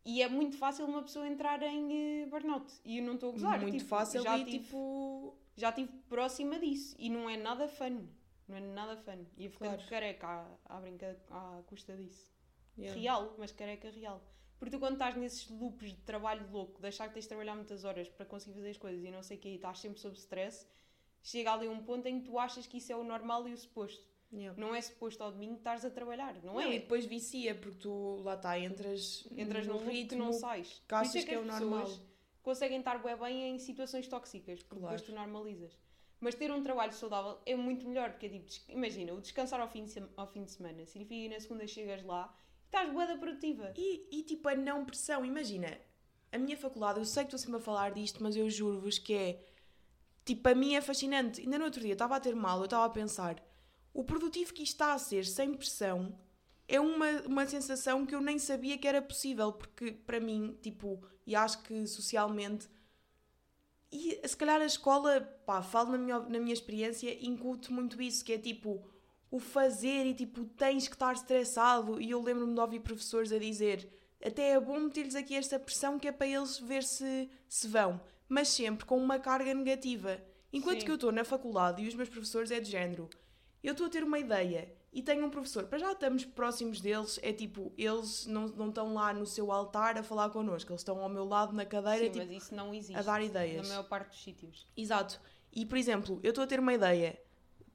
e 0.03 0.21
é 0.23 0.27
muito 0.27 0.57
fácil 0.57 0.85
uma 0.85 1.03
pessoa 1.03 1.27
entrar 1.27 1.61
em 1.61 2.23
eh, 2.23 2.25
burnout. 2.25 2.73
E 2.83 2.97
eu 2.97 3.03
não 3.03 3.15
estou 3.15 3.29
a 3.29 3.33
gozar. 3.33 3.61
muito 3.61 3.77
tipo, 3.77 3.89
fácil 3.89 4.23
já 4.23 4.37
e 4.37 4.45
tive, 4.45 4.59
tipo... 4.59 5.37
já 5.55 5.69
estive 5.69 5.91
próxima 6.09 6.59
disso 6.59 6.95
e 6.97 7.09
não 7.09 7.29
é 7.29 7.37
nada 7.37 7.67
fun. 7.67 8.07
Não 8.47 8.57
é 8.57 8.59
nada 8.61 8.97
fun. 8.97 9.25
E 9.37 9.45
eu 9.45 9.51
ficando 9.51 9.75
Claro. 9.75 9.89
careca 9.89 10.27
à, 10.27 10.77
à, 10.77 10.79
brinca, 10.81 11.17
à 11.29 11.61
custa 11.67 11.95
disso. 11.95 12.29
yeah. 12.77 12.99
Real, 12.99 13.35
mas 13.37 13.51
careca 13.51 13.89
real. 13.89 14.21
Porque 14.59 14.75
tu 14.75 14.79
quando 14.79 14.93
estás 14.93 15.15
nesses 15.15 15.49
loops 15.49 15.89
de 15.93 16.01
trabalho 16.01 16.47
louco, 16.51 16.79
de 16.81 16.87
achar 16.87 17.07
que 17.07 17.13
tens 17.15 17.23
de 17.23 17.29
trabalhar 17.29 17.55
muitas 17.55 17.83
horas 17.83 18.07
para 18.09 18.25
conseguir 18.25 18.53
fazer 18.55 18.69
as 18.69 18.77
coisas 18.77 19.03
e 19.03 19.09
não 19.09 19.23
sei 19.23 19.37
o 19.37 19.39
que, 19.39 19.49
e 19.49 19.55
estás 19.55 19.79
sempre 19.79 19.99
sob 19.99 20.15
stress, 20.15 20.67
chega 21.23 21.51
ali 21.53 21.67
um 21.67 21.81
ponto 21.83 22.05
em 22.07 22.19
que 22.19 22.25
tu 22.25 22.37
achas 22.37 22.67
que 22.67 22.77
isso 22.77 22.91
é 22.91 22.95
o 22.95 23.03
normal 23.03 23.47
e 23.47 23.53
o 23.53 23.57
suposto. 23.57 24.05
Yeah. 24.33 24.59
Não 24.59 24.73
é 24.73 24.79
suposto 24.81 25.21
ao 25.23 25.31
domingo 25.31 25.55
estares 25.55 25.83
a 25.83 25.89
trabalhar, 25.89 26.35
não, 26.43 26.53
Não, 26.53 26.61
é? 26.61 26.75
e 26.75 26.79
depois 26.79 27.05
vicia, 27.05 27.53
porque 27.55 27.79
tu 27.79 28.21
lá 28.23 28.35
está, 28.35 28.57
entras, 28.59 29.27
Entras 29.35 29.67
num 29.67 29.79
que 29.79 29.85
ritmo 29.89 30.19
não 30.25 30.31
sais. 30.33 30.67
que 30.87 30.87
Por 30.95 31.01
isso 31.01 31.17
achas 31.17 31.23
que 31.25 31.33
é 31.35 31.39
o 31.39 31.43
normal. 31.45 31.81
pessoas 31.83 32.01
conseguem 32.41 32.79
estar 32.79 32.97
bué 32.99 33.15
bem 33.15 33.49
em 33.55 33.59
situações 33.59 34.07
tóxicas, 34.07 34.63
porque 34.63 34.79
Claro. 34.79 34.95
depois 34.95 35.01
tu 35.01 35.13
normalizas. 35.13 35.77
Mas 36.19 36.35
ter 36.35 36.51
um 36.51 36.61
trabalho 36.61 36.93
saudável 36.93 37.39
é 37.45 37.55
muito 37.55 37.87
melhor, 37.87 38.11
porque 38.11 38.27
é 38.27 38.29
tipo, 38.29 38.71
imagina, 38.71 39.13
o 39.13 39.21
descansar 39.21 39.59
ao 39.59 39.67
fim 39.67 39.85
de, 39.85 40.03
ao 40.15 40.27
fim 40.27 40.43
de 40.43 40.51
semana 40.51 40.85
significa 40.85 41.21
que 41.21 41.29
na 41.29 41.39
segunda 41.39 41.65
chegas 41.67 42.03
lá 42.03 42.31
e 42.63 42.65
estás 42.65 42.91
bué 42.93 43.07
da 43.07 43.17
produtiva. 43.17 43.73
E, 43.75 44.07
e 44.11 44.23
tipo 44.23 44.47
a 44.47 44.55
não 44.55 44.85
pressão, 44.85 45.25
imagina, 45.25 45.79
a 46.31 46.37
minha 46.37 46.55
faculdade, 46.55 46.99
eu 46.99 47.05
sei 47.05 47.23
que 47.23 47.27
estou 47.27 47.39
sempre 47.39 47.57
a 47.57 47.63
falar 47.63 47.91
disto, 47.91 48.21
mas 48.21 48.35
eu 48.35 48.49
juro-vos 48.49 48.99
que 48.99 49.13
é 49.13 49.43
tipo, 50.23 50.47
a 50.47 50.53
mim 50.55 50.75
é 50.75 50.81
fascinante. 50.81 51.41
Ainda 51.41 51.57
no 51.57 51.65
outro 51.65 51.81
dia 51.81 51.93
estava 51.93 52.15
a 52.15 52.19
ter 52.19 52.35
mal, 52.35 52.59
eu 52.59 52.65
estava 52.65 52.85
a 52.85 52.89
pensar, 52.89 53.43
o 53.93 54.03
produtivo 54.03 54.53
que 54.53 54.63
isto 54.63 54.73
está 54.73 54.93
a 54.93 54.99
ser 54.99 55.25
sem 55.25 55.53
pressão 55.53 56.17
é 56.71 56.79
uma, 56.79 57.21
uma 57.27 57.45
sensação 57.45 58.05
que 58.05 58.15
eu 58.15 58.21
nem 58.21 58.39
sabia 58.39 58.77
que 58.77 58.87
era 58.87 59.01
possível, 59.01 59.51
porque 59.51 59.91
para 59.91 60.21
mim, 60.21 60.57
tipo, 60.61 61.03
e 61.27 61.35
acho 61.35 61.61
que 61.63 61.85
socialmente, 61.85 62.69
e 63.91 64.25
se 64.25 64.37
calhar 64.37 64.61
a 64.61 64.65
escola, 64.65 65.19
pá, 65.45 65.61
falo 65.61 65.91
na 65.91 65.97
minha, 65.97 66.19
na 66.19 66.39
minha 66.39 66.53
experiência, 66.53 67.13
incute 67.21 67.73
muito 67.73 68.01
isso, 68.01 68.23
que 68.23 68.31
é 68.31 68.37
tipo 68.37 68.89
o 69.29 69.37
fazer 69.37 70.05
e 70.05 70.13
tipo 70.13 70.45
tens 70.45 70.87
que 70.87 70.95
estar 70.95 71.11
estressado. 71.11 71.99
E 71.99 72.11
eu 72.11 72.21
lembro-me 72.21 72.53
de 72.53 72.59
ouvir 72.61 72.79
professores 72.79 73.33
a 73.33 73.37
dizer 73.37 73.91
até 74.23 74.51
é 74.51 74.59
bom 74.59 74.79
meter-lhes 74.79 75.15
aqui 75.15 75.35
esta 75.35 75.59
pressão 75.59 75.99
que 75.99 76.07
é 76.07 76.11
para 76.11 76.27
eles 76.27 76.57
ver 76.57 76.83
se, 76.83 77.29
se 77.49 77.67
vão, 77.67 77.99
mas 78.29 78.47
sempre 78.47 78.85
com 78.85 78.97
uma 78.97 79.19
carga 79.19 79.53
negativa. 79.53 80.23
Enquanto 80.53 80.79
Sim. 80.79 80.85
que 80.85 80.91
eu 80.91 80.95
estou 80.95 81.11
na 81.11 81.25
faculdade 81.25 81.81
e 81.81 81.87
os 81.87 81.95
meus 81.95 82.07
professores 82.07 82.51
é 82.51 82.61
de 82.61 82.69
género, 82.69 83.09
eu 83.61 83.73
estou 83.73 83.87
a 83.87 83.89
ter 83.89 84.03
uma 84.03 84.19
ideia 84.19 84.73
e 84.93 85.01
tenho 85.01 85.25
um 85.25 85.29
professor, 85.29 85.63
para 85.65 85.77
já 85.77 85.91
estamos 85.91 86.25
próximos 86.25 86.81
deles, 86.81 87.19
é 87.23 87.31
tipo, 87.31 87.71
eles 87.77 88.25
não, 88.25 88.47
não 88.47 88.69
estão 88.69 88.93
lá 88.93 89.13
no 89.13 89.25
seu 89.25 89.51
altar 89.51 89.97
a 89.97 90.03
falar 90.03 90.29
connosco, 90.29 90.71
eles 90.71 90.81
estão 90.81 91.01
ao 91.01 91.07
meu 91.07 91.23
lado 91.23 91.53
na 91.53 91.65
cadeira 91.65 92.05
Sim, 92.05 92.11
tipo, 92.11 92.25
mas 92.25 92.43
isso 92.43 92.55
não 92.55 92.73
existe 92.73 92.97
a 92.97 93.01
dar 93.01 93.21
ideias. 93.21 93.67
na 93.67 93.75
maior 93.75 93.87
parte 93.87 94.09
dos 94.09 94.21
sítios. 94.21 94.67
Exato. 94.75 95.19
E, 95.53 95.65
por 95.65 95.77
exemplo, 95.77 96.19
eu 96.23 96.29
estou 96.29 96.43
a 96.43 96.47
ter 96.47 96.59
uma 96.59 96.73
ideia. 96.73 97.17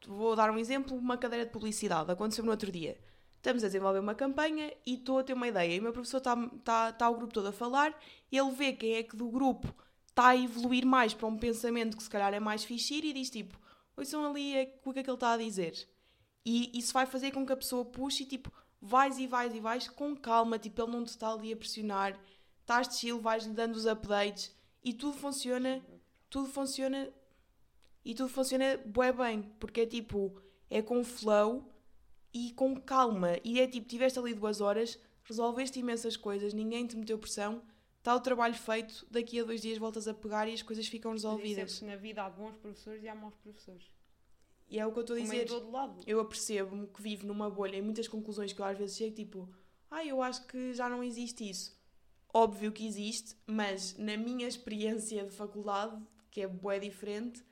Vou 0.07 0.37
dar 0.37 0.51
um 0.51 0.59
exemplo, 0.59 0.97
uma 0.97 1.17
cadeira 1.17 1.47
de 1.47 1.53
publicidade. 1.53 2.11
Aconteceu 2.11 2.45
no 2.45 2.51
outro 2.51 2.71
dia. 2.71 2.99
Estamos 3.37 3.63
a 3.63 3.69
desenvolver 3.69 4.01
uma 4.01 4.15
campanha 4.15 4.73
e 4.85 4.95
estou 4.95 5.19
a 5.19 5.23
ter 5.23 5.33
uma 5.33 5.49
ideia. 5.49 5.75
E 5.75 5.79
o 5.79 5.83
meu 5.83 5.93
professor 5.93 6.19
está 6.19 6.37
tá, 6.65 6.93
tá 6.93 7.09
o 7.09 7.15
grupo 7.15 7.33
todo 7.33 7.47
a 7.47 7.53
falar 7.53 7.97
ele 8.31 8.51
vê 8.51 8.73
quem 8.73 8.95
é 8.95 9.03
que 9.03 9.17
do 9.17 9.29
grupo 9.29 9.73
está 10.09 10.29
a 10.29 10.37
evoluir 10.37 10.85
mais 10.85 11.15
para 11.15 11.27
um 11.27 11.37
pensamento 11.37 11.97
que 11.97 12.03
se 12.03 12.11
calhar 12.11 12.33
é 12.33 12.41
mais 12.41 12.65
fixe 12.65 12.95
ir 12.95 13.05
e 13.05 13.13
diz 13.13 13.31
tipo, 13.31 13.59
ouçam 13.97 14.25
ali 14.25 14.57
é- 14.57 14.81
o 14.85 14.93
que 14.93 15.01
é 15.01 15.03
que 15.03 15.11
ele 15.11 15.17
está 15.17 15.33
a 15.33 15.37
dizer. 15.37 15.89
E 16.49 16.71
isso 16.79 16.93
vai 16.93 17.05
fazer 17.07 17.33
com 17.33 17.45
que 17.45 17.53
a 17.53 17.57
pessoa 17.57 17.85
puxe 17.85 18.23
e 18.23 18.27
tipo, 18.27 18.53
vais 18.81 19.19
e 19.19 19.27
vais 19.27 19.53
e 19.53 19.59
vais 19.59 19.89
com 19.89 20.15
calma, 20.15 20.61
tipo, 20.61 20.81
ele 20.81 20.93
não 20.93 21.03
te 21.05 21.09
está 21.09 21.33
ali 21.33 21.53
a 21.53 21.57
pressionar, 21.57 22.17
estás 22.61 22.89
de 22.89 22.99
chill, 22.99 23.21
vais-lhe 23.21 23.53
dando 23.53 23.75
os 23.75 23.85
updates 23.85 24.55
e 24.85 24.95
tudo 24.95 25.19
funciona, 25.19 25.85
tudo 26.31 26.49
funciona 26.49 27.13
e 28.05 28.15
tudo 28.15 28.29
funciona 28.29 28.77
bué 28.87 29.13
bem, 29.13 29.43
porque 29.59 29.81
é 29.81 29.87
tipo, 29.87 30.41
é 30.71 30.81
com 30.81 31.03
flow 31.03 31.69
e 32.33 32.53
com 32.53 32.81
calma. 32.81 33.41
E 33.43 33.61
é 33.61 33.67
tipo, 33.67 33.89
tiveste 33.89 34.17
ali 34.17 34.33
duas 34.33 34.61
horas, 34.61 34.97
resolveste 35.25 35.81
imensas 35.81 36.17
coisas, 36.17 36.55
ninguém 36.55 36.87
te 36.87 36.97
meteu 36.97 37.19
pressão, 37.19 37.61
está 37.99 38.15
o 38.15 38.21
trabalho 38.21 38.55
feito, 38.55 39.05
daqui 39.11 39.41
a 39.41 39.43
dois 39.43 39.61
dias 39.61 39.79
voltas 39.79 40.07
a 40.07 40.15
pegar 40.15 40.47
e 40.47 40.55
as 40.55 40.63
coisas 40.63 40.87
ficam 40.87 41.11
Mas 41.11 41.25
é 41.25 41.27
resolvidas. 41.27 41.83
na 41.83 41.97
vida 41.97 42.23
há 42.23 42.31
bons 42.31 42.57
professores 42.57 43.03
e 43.03 43.09
há 43.09 43.17
maus 43.17 43.35
professores. 43.35 43.96
E 44.69 44.79
é 44.79 44.87
o 44.87 44.93
que 44.93 44.99
eu 44.99 45.03
estou 45.03 45.17
a 45.17 45.21
dizer. 45.21 45.47
todo 45.47 45.71
lado. 45.71 46.01
Eu 46.07 46.21
apercebo-me 46.21 46.87
que 46.89 47.01
vivo 47.01 47.27
numa 47.27 47.49
bolha 47.49 47.77
e 47.77 47.83
muitas 47.83 48.09
conclusões 48.09 48.53
que 48.53 48.61
eu 48.61 48.65
às 48.65 48.77
vezes 48.77 48.97
chego, 48.97 49.15
tipo, 49.15 49.49
ah, 49.91 50.05
eu 50.05 50.21
acho 50.23 50.47
que 50.47 50.73
já 50.75 50.89
não 50.89 51.03
existe 51.03 51.49
isso. 51.49 51.77
Óbvio 52.35 52.73
que 52.73 52.87
existe, 52.87 53.37
mas 53.47 53.97
na 53.97 54.17
minha 54.17 54.47
experiência 54.47 55.25
de 55.25 55.31
faculdade, 55.31 56.03
que 56.31 56.43
é 56.43 56.47
bué 56.47 56.79
diferente, 56.79 57.43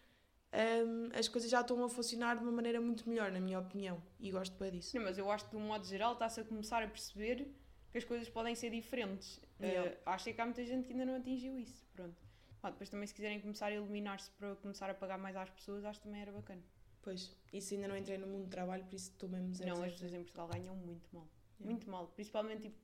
hum, 0.52 1.08
as 1.14 1.28
coisas 1.28 1.50
já 1.50 1.60
estão 1.60 1.82
a 1.84 1.88
funcionar 1.88 2.36
de 2.36 2.42
uma 2.42 2.52
maneira 2.52 2.80
muito 2.80 3.08
melhor, 3.08 3.30
na 3.30 3.40
minha 3.40 3.60
opinião. 3.60 4.02
E 4.18 4.30
gosto 4.30 4.58
bem 4.58 4.72
disso. 4.72 4.96
Não, 4.96 5.04
mas 5.04 5.16
eu 5.16 5.30
acho 5.30 5.44
que 5.44 5.52
de 5.52 5.56
um 5.56 5.66
modo 5.66 5.86
geral 5.86 6.14
está-se 6.14 6.40
a 6.40 6.44
começar 6.44 6.82
a 6.82 6.88
perceber 6.88 7.48
que 7.90 7.98
as 7.98 8.04
coisas 8.04 8.28
podem 8.28 8.54
ser 8.54 8.70
diferentes. 8.70 9.40
Yeah. 9.60 9.90
Eh, 9.90 10.00
acho 10.04 10.34
que 10.34 10.40
há 10.40 10.44
muita 10.44 10.64
gente 10.66 10.86
que 10.86 10.92
ainda 10.92 11.06
não 11.06 11.16
atingiu 11.16 11.56
isso. 11.58 11.86
Pronto. 11.94 12.16
Ah, 12.60 12.70
depois 12.70 12.88
também 12.90 13.06
se 13.06 13.14
quiserem 13.14 13.40
começar 13.40 13.66
a 13.66 13.74
iluminar-se 13.74 14.30
para 14.32 14.56
começar 14.56 14.90
a 14.90 14.94
pagar 14.94 15.16
mais 15.16 15.36
às 15.36 15.48
pessoas, 15.50 15.84
acho 15.84 16.00
que 16.00 16.06
também 16.06 16.22
era 16.22 16.32
bacana. 16.32 16.62
Pois, 17.04 17.36
isso 17.52 17.74
ainda 17.74 17.86
não 17.86 17.96
entrei 17.96 18.16
no 18.16 18.26
mundo 18.26 18.44
do 18.44 18.50
trabalho, 18.50 18.82
por 18.84 18.94
isso 18.94 19.10
estou 19.10 19.28
mesmo 19.28 19.54
zero, 19.54 19.76
não, 19.76 19.84
as 19.84 19.92
pessoas 19.92 20.14
em 20.14 20.22
Portugal 20.22 20.48
ganham 20.48 20.74
muito 20.74 21.06
mal. 21.14 21.28
Yeah. 21.60 21.70
Muito 21.70 21.90
mal. 21.90 22.08
Principalmente 22.08 22.62
tipo, 22.62 22.78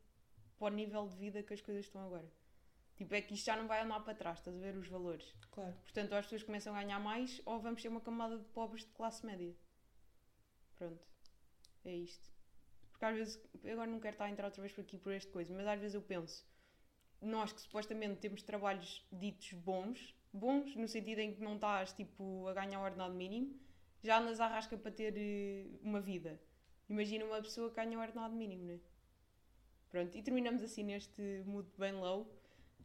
para 0.59 0.67
o 0.67 0.77
nível 0.77 1.09
de 1.09 1.17
vida 1.17 1.43
que 1.43 1.55
as 1.55 1.61
coisas 1.63 1.87
estão 1.87 2.05
agora. 2.05 2.31
Tipo, 2.97 3.15
é 3.15 3.23
que 3.23 3.33
isto 3.33 3.47
já 3.47 3.57
não 3.57 3.67
vai 3.67 3.81
andar 3.81 3.99
para 4.01 4.15
trás, 4.15 4.39
estás 4.39 4.55
a 4.55 4.61
ver 4.61 4.77
os 4.77 4.87
valores. 4.89 5.35
Claro. 5.51 5.73
Portanto, 5.85 6.13
ou 6.13 6.19
as 6.19 6.27
pessoas 6.27 6.43
começam 6.43 6.75
a 6.75 6.83
ganhar 6.83 7.01
mais 7.01 7.41
ou 7.47 7.59
vamos 7.59 7.81
ter 7.81 7.89
uma 7.89 8.03
camada 8.03 8.37
de 8.37 8.45
pobres 8.51 8.85
de 8.85 8.91
classe 8.91 9.25
média. 9.25 9.57
Pronto. 10.77 11.03
É 11.83 11.97
isto. 11.97 12.31
Porque 12.91 13.05
às 13.07 13.17
vezes, 13.17 13.43
eu 13.65 13.73
agora 13.73 13.91
não 13.91 14.01
quero 14.01 14.17
estar 14.17 14.27
a 14.27 14.31
entrar 14.31 14.45
outra 14.45 14.61
vez 14.61 14.75
por 14.75 14.83
aqui 14.83 14.99
por 14.99 15.13
este 15.15 15.33
coisa, 15.33 15.55
mas 15.55 15.67
às 15.67 15.81
vezes 15.81 15.95
eu 15.95 16.03
penso, 16.03 16.45
nós 17.23 17.55
que 17.55 17.63
supostamente 17.63 18.21
temos 18.21 18.43
trabalhos 18.43 19.03
ditos 19.11 19.55
bons, 19.55 20.15
bons 20.31 20.77
no 20.77 20.87
sentido 20.87 21.21
em 21.21 21.35
que 21.35 21.41
não 21.41 21.55
estás 21.55 21.95
tipo 21.95 22.47
a 22.49 22.53
ganhar 22.53 22.79
o 22.81 22.85
ordenado 22.85 23.15
mínimo, 23.15 23.59
já 24.03 24.19
andas 24.19 24.41
à 24.41 24.47
rasca 24.47 24.77
para 24.77 24.91
ter 24.91 25.15
eh, 25.17 25.67
uma 25.83 26.01
vida. 26.01 26.41
Imagina 26.89 27.25
uma 27.25 27.41
pessoa 27.41 27.69
que 27.71 27.77
ganha 27.77 27.99
o 27.99 28.01
ordenado 28.01 28.35
mínimo, 28.35 28.65
não 28.65 28.75
é? 28.75 28.81
Pronto, 29.89 30.17
e 30.17 30.23
terminamos 30.23 30.63
assim 30.63 30.83
neste 30.85 31.43
mood 31.47 31.69
bem 31.79 31.93
low. 31.93 32.33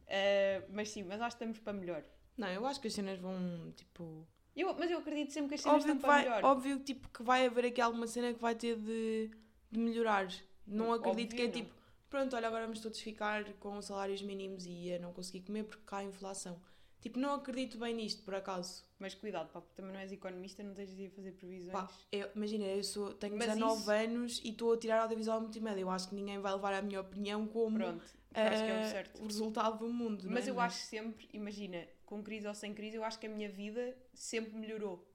Eh, 0.06 0.62
mas 0.70 0.90
sim, 0.90 1.02
mas 1.02 1.20
acho 1.20 1.36
que 1.36 1.44
estamos 1.44 1.58
para 1.58 1.72
melhor. 1.72 2.04
Não, 2.36 2.48
eu 2.48 2.66
acho 2.66 2.80
que 2.80 2.88
as 2.88 2.94
cenas 2.94 3.18
vão, 3.18 3.72
tipo... 3.74 4.26
Eu, 4.54 4.74
mas 4.78 4.90
eu 4.90 4.98
acredito 4.98 5.32
sempre 5.32 5.50
que 5.50 5.54
as 5.56 5.60
cenas 5.62 5.78
Óbvio 5.78 5.94
estão 5.94 6.08
para 6.08 6.16
vai, 6.16 6.24
melhor. 6.24 6.44
óbvio 6.44 6.78
tipo, 6.80 7.08
que 7.08 7.22
vai 7.22 7.46
haver 7.46 7.66
aqui 7.66 7.80
alguma 7.80 8.06
cena 8.06 8.32
que 8.32 8.40
vai 8.40 8.54
ter 8.54 8.76
de, 8.76 9.30
de 9.70 9.78
melhorar. 9.78 10.28
Não 10.66 10.92
acredito 10.92 11.32
Óbvio 11.32 11.36
que 11.36 11.42
é 11.42 11.44
não. 11.46 11.52
tipo, 11.52 11.74
pronto, 12.08 12.36
olha, 12.36 12.48
agora 12.48 12.64
vamos 12.64 12.80
todos 12.80 13.00
ficar 13.00 13.44
com 13.54 13.80
salários 13.82 14.22
mínimos 14.22 14.64
e 14.66 14.92
a 14.94 14.98
não 14.98 15.12
conseguir 15.12 15.40
comer 15.40 15.64
porque 15.64 15.82
cá 15.84 15.98
há 15.98 16.04
inflação. 16.04 16.60
Tipo, 17.06 17.20
não 17.20 17.34
acredito 17.34 17.78
bem 17.78 17.94
nisto, 17.94 18.24
por 18.24 18.34
acaso. 18.34 18.84
Mas 18.98 19.14
cuidado, 19.14 19.48
pá, 19.52 19.60
porque 19.60 19.76
também 19.76 19.92
não 19.92 20.00
és 20.00 20.10
economista, 20.10 20.60
não 20.64 20.74
tens 20.74 20.90
de 20.96 21.08
fazer 21.10 21.30
previsões. 21.34 21.70
Pá, 21.70 21.88
eu, 22.10 22.28
imagina, 22.34 22.64
eu 22.64 22.82
sou, 22.82 23.14
tenho 23.14 23.36
Mas 23.36 23.46
19 23.46 23.80
isso- 23.80 23.90
anos 23.92 24.40
e 24.44 24.48
estou 24.50 24.72
a 24.72 24.76
tirar 24.76 25.02
audiovisual 25.02 25.40
multimédia. 25.40 25.82
Eu 25.82 25.90
acho 25.90 26.08
que 26.08 26.16
ninguém 26.16 26.40
vai 26.40 26.52
levar 26.52 26.74
a 26.74 26.82
minha 26.82 27.00
opinião 27.00 27.46
como 27.46 27.78
Pronto, 27.78 28.04
é 28.34 28.42
o 28.42 28.48
eh, 28.48 29.04
o 29.20 29.26
resultado 29.26 29.78
do 29.78 29.88
mundo. 29.88 30.24
não 30.24 30.32
Mas 30.32 30.48
é? 30.48 30.50
eu 30.50 30.58
acho 30.58 30.78
sempre, 30.84 31.28
imagina, 31.32 31.86
com 32.04 32.20
crise 32.24 32.48
ou 32.48 32.54
sem 32.54 32.74
crise, 32.74 32.96
eu 32.96 33.04
acho 33.04 33.20
que 33.20 33.26
a 33.26 33.30
minha 33.30 33.48
vida 33.48 33.96
sempre 34.12 34.56
melhorou. 34.58 35.08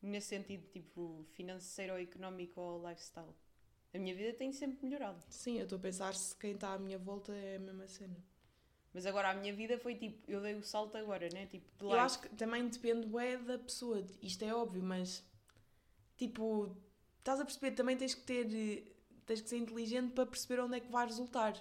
Nesse 0.00 0.28
sentido, 0.28 0.68
tipo, 0.70 1.26
financeiro 1.32 1.94
ou 1.94 1.98
económico 1.98 2.60
ou 2.60 2.88
lifestyle. 2.88 3.34
A 3.92 3.98
minha 3.98 4.14
vida 4.14 4.32
tem 4.34 4.52
sempre 4.52 4.84
melhorado. 4.86 5.18
Sim, 5.28 5.56
eu 5.58 5.64
estou 5.64 5.78
a 5.78 5.82
pensar 5.82 6.14
se 6.14 6.36
quem 6.36 6.52
está 6.52 6.74
à 6.74 6.78
minha 6.78 6.96
volta 6.98 7.32
é 7.32 7.56
a 7.56 7.58
mesma 7.58 7.88
cena. 7.88 8.16
Mas 8.94 9.04
agora 9.06 9.30
a 9.30 9.34
minha 9.34 9.52
vida 9.52 9.76
foi 9.76 9.96
tipo, 9.96 10.30
eu 10.30 10.40
dei 10.40 10.54
o 10.54 10.62
salto 10.62 10.96
agora, 10.96 11.28
né? 11.32 11.46
Tipo, 11.46 11.66
de 11.76 11.84
Eu 11.84 11.98
acho 11.98 12.20
que 12.20 12.28
também 12.28 12.68
depende 12.68 13.08
bué 13.08 13.36
da 13.36 13.58
pessoa. 13.58 14.06
Isto 14.22 14.44
é 14.44 14.54
óbvio, 14.54 14.84
mas 14.84 15.26
tipo, 16.16 16.74
estás 17.18 17.40
a 17.40 17.44
perceber, 17.44 17.72
também 17.72 17.96
tens 17.96 18.14
que 18.14 18.22
ter 18.22 18.94
tens 19.26 19.40
que 19.40 19.48
ser 19.48 19.56
inteligente 19.56 20.12
para 20.12 20.26
perceber 20.26 20.60
onde 20.60 20.76
é 20.76 20.80
que 20.80 20.90
vai 20.92 21.06
resultar. 21.06 21.54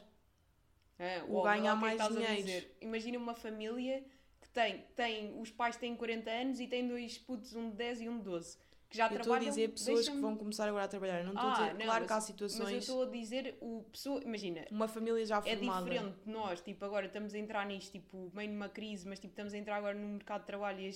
É, 1.00 1.24
o 1.24 1.42
ganhar 1.42 1.72
é 1.72 1.76
mais 1.76 2.08
dinheiro. 2.08 2.68
Imagina 2.80 3.18
uma 3.18 3.34
família 3.34 4.06
que 4.40 4.50
tem, 4.50 4.82
tem, 4.96 5.42
os 5.42 5.50
pais 5.50 5.76
têm 5.76 5.96
40 5.96 6.30
anos 6.30 6.60
e 6.60 6.68
têm 6.68 6.88
dois 6.88 7.18
putos, 7.18 7.56
um 7.56 7.70
de 7.72 7.78
10 7.78 8.02
e 8.02 8.10
um 8.10 8.18
de 8.20 8.26
12, 8.26 8.58
que 8.94 8.98
já 8.98 9.06
eu 9.08 9.18
estou 9.18 9.22
a 9.22 9.24
trabalham. 9.38 9.50
dizer 9.50 9.70
pessoas 9.70 10.08
que 10.08 10.18
vão 10.18 10.38
começar 10.38 10.70
agora 10.70 10.86
a 10.86 10.88
trabalhar. 10.88 11.24
Não 11.24 11.34
estou 11.34 11.50
Ah, 11.50 11.54
a 11.54 11.60
dizer, 11.64 11.74
não, 11.80 11.86
claro 11.86 12.06
que 12.06 12.14
há 12.14 12.16
Mas 12.16 12.30
eu 12.30 12.34
situações, 12.38 12.84
estou 12.84 13.04
a 13.04 13.06
dizer, 13.08 13.58
o 13.60 13.84
pessoa, 13.92 14.22
imagina, 14.24 14.66
uma 14.70 14.88
família 14.88 15.26
já 15.26 15.38
é 15.40 15.42
formada. 15.58 15.84
diferente 15.86 16.16
de 16.24 16.30
nós, 16.32 16.62
tipo, 16.62 16.86
agora 16.86 17.08
estamos 17.08 17.34
a 17.34 17.38
entrar 17.40 17.66
nisto, 17.66 17.92
tipo, 17.92 18.32
meio 18.34 18.52
numa 18.52 18.70
crise, 18.70 19.08
mas 19.08 19.20
tipo, 19.20 19.32
estamos 19.32 19.54
a 19.54 19.58
entrar 19.58 19.78
agora 19.78 19.98
no 19.98 20.08
mercado 20.08 20.42
de 20.42 20.48
trabalho 20.48 20.80
e, 20.80 20.92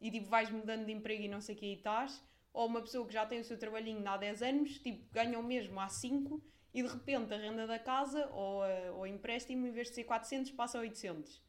e 0.00 0.10
tipo, 0.10 0.28
vais 0.30 0.50
mudando 0.50 0.86
de 0.86 0.92
emprego 0.92 1.22
e 1.22 1.28
não 1.28 1.40
sei 1.42 1.54
o 1.54 1.58
que 1.58 1.66
aí 1.66 1.74
estás, 1.74 2.24
ou 2.54 2.66
uma 2.66 2.80
pessoa 2.80 3.06
que 3.06 3.12
já 3.12 3.26
tem 3.26 3.38
o 3.40 3.44
seu 3.44 3.58
trabalhinho 3.58 4.06
há 4.08 4.16
10 4.16 4.42
anos, 4.42 4.78
tipo, 4.78 5.06
ganha 5.12 5.38
o 5.38 5.42
mesmo 5.42 5.78
há 5.78 5.88
5 5.88 6.42
e 6.72 6.82
de 6.82 6.88
repente 6.88 7.32
a 7.34 7.36
renda 7.36 7.66
da 7.66 7.78
casa 7.78 8.28
ou 8.32 8.62
a- 8.62 8.92
ou 8.92 9.00
o 9.02 9.06
empréstimo, 9.06 9.66
em 9.66 9.70
vez 9.72 9.88
de 9.88 9.94
ser 9.94 10.04
400, 10.04 10.52
passa 10.52 10.78
a 10.78 10.80
800. 10.80 11.42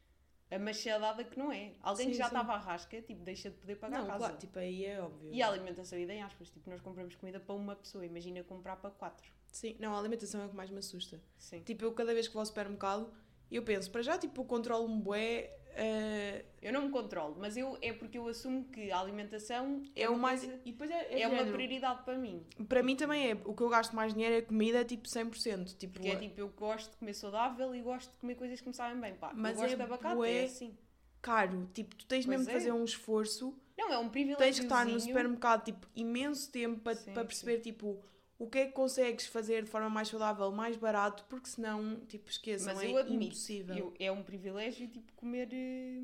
A 0.50 0.58
machadada 0.58 1.22
que 1.24 1.38
não 1.38 1.52
é. 1.52 1.72
Alguém 1.82 2.06
Sim, 2.06 2.12
que 2.12 2.18
já 2.18 2.24
sim. 2.24 2.34
estava 2.34 2.54
à 2.54 2.58
rasca, 2.58 3.02
tipo, 3.02 3.22
deixa 3.22 3.50
de 3.50 3.56
poder 3.56 3.76
pagar 3.76 3.98
Não, 3.98 4.04
a 4.04 4.08
casa. 4.08 4.18
claro, 4.18 4.36
tipo, 4.38 4.58
aí 4.58 4.84
é 4.86 5.00
óbvio. 5.00 5.30
E 5.32 5.42
a 5.42 5.48
alimentação, 5.48 5.98
idem 5.98 6.22
aspas, 6.22 6.48
tipo, 6.50 6.70
nós 6.70 6.80
compramos 6.80 7.14
comida 7.16 7.38
para 7.38 7.54
uma 7.54 7.76
pessoa, 7.76 8.04
imagina 8.06 8.42
comprar 8.42 8.76
para 8.76 8.90
quatro. 8.90 9.30
Sim, 9.52 9.76
não, 9.78 9.94
a 9.94 9.98
alimentação 9.98 10.40
é 10.42 10.46
o 10.46 10.48
que 10.48 10.56
mais 10.56 10.70
me 10.70 10.78
assusta. 10.78 11.20
Sim. 11.38 11.60
Tipo, 11.60 11.84
eu 11.84 11.92
cada 11.92 12.14
vez 12.14 12.26
que 12.28 12.32
vou 12.34 12.40
ao 12.40 12.46
supermercado, 12.46 13.12
eu 13.50 13.62
penso, 13.62 13.90
para 13.90 14.02
já, 14.02 14.16
tipo, 14.16 14.40
eu 14.40 14.44
controlo-me 14.46 15.00
bué, 15.02 15.54
eh, 15.78 16.44
Eu 16.60 16.72
não 16.72 16.82
me 16.82 16.90
controlo, 16.90 17.36
mas 17.38 17.56
eu, 17.56 17.78
é 17.80 17.92
porque 17.92 18.18
eu 18.18 18.26
assumo 18.26 18.64
que 18.64 18.90
a 18.90 18.98
alimentação 19.00 19.82
é, 19.94 20.08
o 20.08 20.12
uma 20.12 20.18
mais... 20.22 20.40
coisa- 20.44 20.60
E 20.64 20.72
depois 20.72 20.90
é, 20.90 21.06
é, 21.14 21.20
é 21.22 21.28
uma 21.28 21.44
prioridade 21.44 22.02
para 22.04 22.18
mim. 22.18 22.44
Para 22.68 22.82
mim 22.82 22.96
também 22.96 23.30
é. 23.30 23.34
O 23.44 23.54
que 23.54 23.62
eu 23.62 23.68
gasto 23.68 23.94
mais 23.94 24.12
dinheiro 24.12 24.34
é 24.34 24.42
comida, 24.42 24.84
tipo 24.84 25.08
100%. 25.08 25.76
Tipo, 25.76 25.94
Porque 25.94 26.08
é 26.08 26.16
tipo, 26.16 26.40
eu 26.40 26.48
gosto 26.48 26.90
de 26.90 26.96
comer 26.96 27.14
saudável 27.14 27.74
e 27.74 27.80
gosto 27.80 28.10
de 28.10 28.18
comer 28.18 28.34
coisas 28.34 28.60
que 28.60 28.66
me 28.68 28.74
sabem 28.74 29.00
bem. 29.00 29.14
Pá, 29.14 29.32
Mas 29.34 29.52
eu 29.56 29.62
gosto 29.62 29.72
é 29.72 29.76
de 29.76 29.82
abacate, 29.82 30.22
é 30.28 30.44
assim. 30.44 30.76
caro. 31.22 31.68
Tipo, 31.72 31.94
tu 31.96 32.06
tens 32.06 32.26
Pois 32.26 32.36
mesmo 32.38 32.44
de 32.44 32.50
é. 32.50 32.54
fazer 32.54 32.72
um 32.72 32.84
esforço. 32.84 33.54
Não, 33.76 33.92
é 33.92 33.98
um 33.98 34.08
privilégio. 34.08 34.38
Tens 34.44 34.58
que 34.58 34.64
estar 34.64 34.84
no 34.84 34.98
supermercado, 34.98 35.64
tipo, 35.64 35.86
imenso 35.94 36.50
tempo 36.50 36.80
para, 36.80 36.96
Sim, 36.96 37.12
para 37.12 37.24
perceber, 37.24 37.58
tipo, 37.60 38.02
o 38.38 38.48
que 38.48 38.58
é 38.58 38.66
que 38.66 38.72
consegues 38.72 39.26
fazer 39.26 39.64
de 39.64 39.70
forma 39.70 39.90
mais 39.90 40.08
saudável, 40.08 40.50
mais 40.52 40.76
barato, 40.76 41.24
porque 41.28 41.48
senão, 41.48 42.00
tipo, 42.06 42.30
esqueçam, 42.30 42.74
Mas 42.74 42.84
é 42.84 42.90
eu 42.90 42.96
admito, 42.96 43.24
impossível. 43.26 43.76
eu- 43.76 43.94
é 43.98 44.12
um 44.12 44.22
privilégio, 44.22 44.86
tipo, 44.88 45.12
comer, 45.14 45.48
eh, 45.52 46.00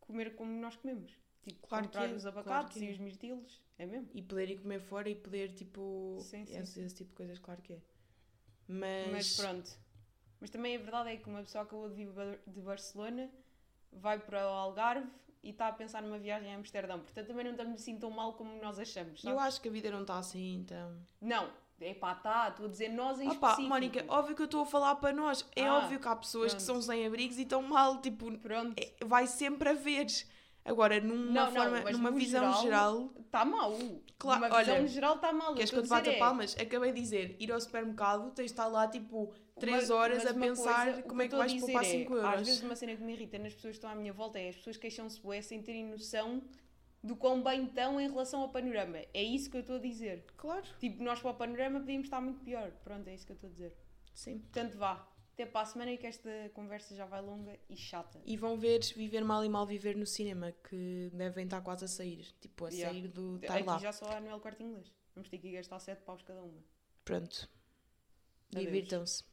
comer 0.00 0.34
como 0.34 0.50
nós 0.60 0.74
comemos. 0.76 1.12
Tipo, 1.42 1.66
Claro 1.68 1.84
que 1.84 1.88
comprar 1.92 2.10
é, 2.10 2.12
os 2.14 2.22
claro 2.22 2.38
abacates 2.40 2.76
que 2.78 2.84
e 2.84 2.88
é. 2.88 2.92
os 2.92 2.98
mirtilos. 2.98 3.60
É 3.78 3.86
mesmo. 3.86 4.08
E 4.12 4.20
poder 4.20 4.50
ir 4.50 4.58
comer 4.60 4.80
fora 4.80 5.08
e 5.08 5.14
poder, 5.14 5.54
tipo, 5.54 6.18
Sim, 6.20 6.44
sim, 6.44 6.58
esse, 6.58 6.72
sim. 6.72 6.84
esse 6.84 6.94
tipo 6.96 7.10
de 7.10 7.16
coisas, 7.16 7.38
claro 7.38 7.62
que 7.62 7.72
é. 7.74 7.78
Mas, 8.68 9.10
Mas 9.12 9.36
pronto. 9.36 9.70
Mas 10.40 10.50
também 10.50 10.76
a 10.76 10.78
verdade 10.78 11.10
é 11.10 11.16
que 11.16 11.28
uma 11.28 11.42
pessoa 11.42 11.64
acabou 11.64 11.88
de 11.88 11.94
vir 11.94 12.08
de 12.46 12.60
Barcelona, 12.60 13.30
vai 13.92 14.18
para 14.18 14.46
o 14.46 14.50
Algarve 14.52 15.08
e 15.42 15.50
está 15.50 15.68
a 15.68 15.72
pensar 15.72 16.02
numa 16.02 16.18
viagem 16.18 16.52
a 16.52 16.56
Amsterdão. 16.56 16.98
Portanto, 17.00 17.26
também 17.26 17.44
não 17.44 17.52
estamos 17.52 17.80
assim 17.80 17.98
tão 17.98 18.10
mal 18.10 18.34
como 18.34 18.60
nós 18.60 18.78
achamos. 18.78 19.22
eu 19.24 19.30
sabes? 19.30 19.42
acho 19.46 19.60
que 19.60 19.68
a 19.68 19.72
vida 19.72 19.90
não 19.90 20.02
está 20.02 20.18
assim, 20.18 20.56
então... 20.56 20.96
Não, 21.20 21.48
é 21.80 21.94
pá, 21.94 22.14
tá, 22.14 22.48
estou 22.48 22.66
a 22.66 22.68
dizer 22.68 22.88
nós 22.90 23.18
em 23.20 23.26
Opa, 23.28 23.34
específico. 23.48 23.68
Mónica, 23.68 24.04
óbvio 24.08 24.36
que 24.36 24.42
eu 24.42 24.46
estou 24.46 24.62
a 24.62 24.66
falar 24.66 24.96
para 24.96 25.14
nós. 25.14 25.46
É 25.56 25.66
Ah, 25.66 25.78
óbvio 25.78 25.98
que 25.98 26.06
há 26.08 26.14
pessoas 26.16 26.52
que 26.52 26.62
pronto. 26.62 26.82
são 26.82 26.82
sem 26.94 27.06
abrigos 27.06 27.38
e 27.38 27.42
estão 27.42 27.62
mal, 27.62 28.00
tipo, 28.02 28.36
Pronto, 28.38 28.74
é- 28.78 29.04
vai 29.04 29.26
sempre 29.26 29.70
haver. 29.70 30.06
Agora, 30.62 31.00
numa, 31.00 31.24
Não, 31.32 31.46
não, 31.46 31.52
forma, 31.52 31.80
mas 31.82 31.92
numa 31.96 32.10
visão 32.10 32.60
geral, 32.60 33.10
está 33.18 33.46
mal. 33.46 33.72
Claro, 34.18 34.40
Numa 34.42 34.58
visão 34.60 34.74
olha, 34.74 34.86
geral 34.88 35.14
está 35.16 35.32
mal. 35.32 35.54
queres 35.54 35.70
que 35.70 35.76
eu 35.78 35.82
te 35.82 35.88
bata 35.88 36.10
é, 36.10 36.18
palmas? 36.18 36.54
Acabei 36.60 36.92
de 36.92 37.00
dizer, 37.00 37.34
ir 37.40 37.50
ao 37.50 37.58
supermercado, 37.58 38.30
tens 38.32 38.44
de 38.46 38.52
estar 38.52 38.66
lá 38.66 38.86
tipo 38.86 39.32
3 39.58 39.76
Mas- 39.76 39.90
horas 39.90 40.26
a 40.26 40.34
pensar 40.34 40.84
coisa, 40.86 41.02
como 41.02 41.22
é 41.22 41.28
que 41.28 41.36
vais 41.36 41.54
poupar 41.54 41.82
é, 41.84 41.86
5 41.86 42.14
Às 42.14 42.22
euros. 42.24 42.46
vezes 42.48 42.62
uma 42.62 42.76
cena 42.76 42.96
que 42.96 43.02
me 43.02 43.12
irrita 43.12 43.38
nas 43.38 43.54
pessoas 43.54 43.72
que 43.72 43.76
estão 43.78 43.90
à 43.90 43.94
minha 43.94 44.12
volta 44.12 44.38
é 44.38 44.48
as 44.48 44.56
pessoas 44.56 44.76
queixam-se 44.76 45.20
bué 45.20 45.40
sem 45.42 45.62
terem 45.62 45.86
noção 45.86 46.42
do 47.02 47.16
quão 47.16 47.42
bem 47.42 47.64
estão 47.64 48.00
em 48.00 48.08
relação 48.08 48.40
ao 48.42 48.50
panorama. 48.50 48.98
É 49.14 49.22
isso 49.22 49.50
que 49.50 49.56
eu 49.56 49.60
estou 49.62 49.76
a 49.76 49.78
dizer. 49.80 50.24
Claro, 50.36 50.66
Tipo, 50.78 51.02
nós 51.02 51.20
para 51.20 51.30
o 51.30 51.34
panorama 51.34 51.80
podíamos 51.80 52.06
estar 52.06 52.20
muito 52.20 52.40
pior. 52.44 52.70
Pronto, 52.84 53.08
é 53.08 53.14
isso 53.14 53.24
que 53.26 53.32
eu 53.32 53.34
estou 53.36 53.48
a 53.48 53.52
dizer. 53.52 53.76
sim. 54.14 54.38
Portanto, 54.38 54.76
vá. 54.78 55.06
Até 55.32 55.46
para 55.46 55.62
a 55.62 55.64
semana 55.64 55.90
e 55.92 55.96
que 55.96 56.06
esta 56.06 56.28
conversa 56.52 56.94
já 56.94 57.06
vai 57.06 57.22
longa 57.22 57.58
e 57.66 57.74
chata. 57.74 58.20
E 58.26 58.36
vão 58.36 58.58
ver 58.58 58.80
Viver 58.94 59.24
Mal 59.24 59.42
e 59.42 59.48
Mal 59.48 59.64
Viver 59.66 59.96
no 59.96 60.04
cinema, 60.04 60.52
que 60.68 61.08
devem 61.14 61.44
estar 61.44 61.62
quase 61.62 61.86
a 61.86 61.88
sair. 61.88 62.26
Tipo, 62.40 62.66
a 62.66 62.68
Yeah. 62.68 62.92
sair 62.92 63.08
do. 63.08 63.36
Está 63.36 63.54
Aqui 63.54 63.62
lá. 63.66 63.78
já 63.78 63.90
só 63.90 64.04
há 64.10 64.20
Noel 64.20 64.38
Corte 64.40 64.62
Inglês. 64.62 64.92
Vamos 65.14 65.30
ter 65.30 65.38
que 65.38 65.50
gastar 65.52 65.78
7 65.78 66.02
paus 66.02 66.20
cada 66.20 66.42
uma. 66.42 66.62
Pronto. 67.06 67.48
Divirtam-se. 68.50 69.24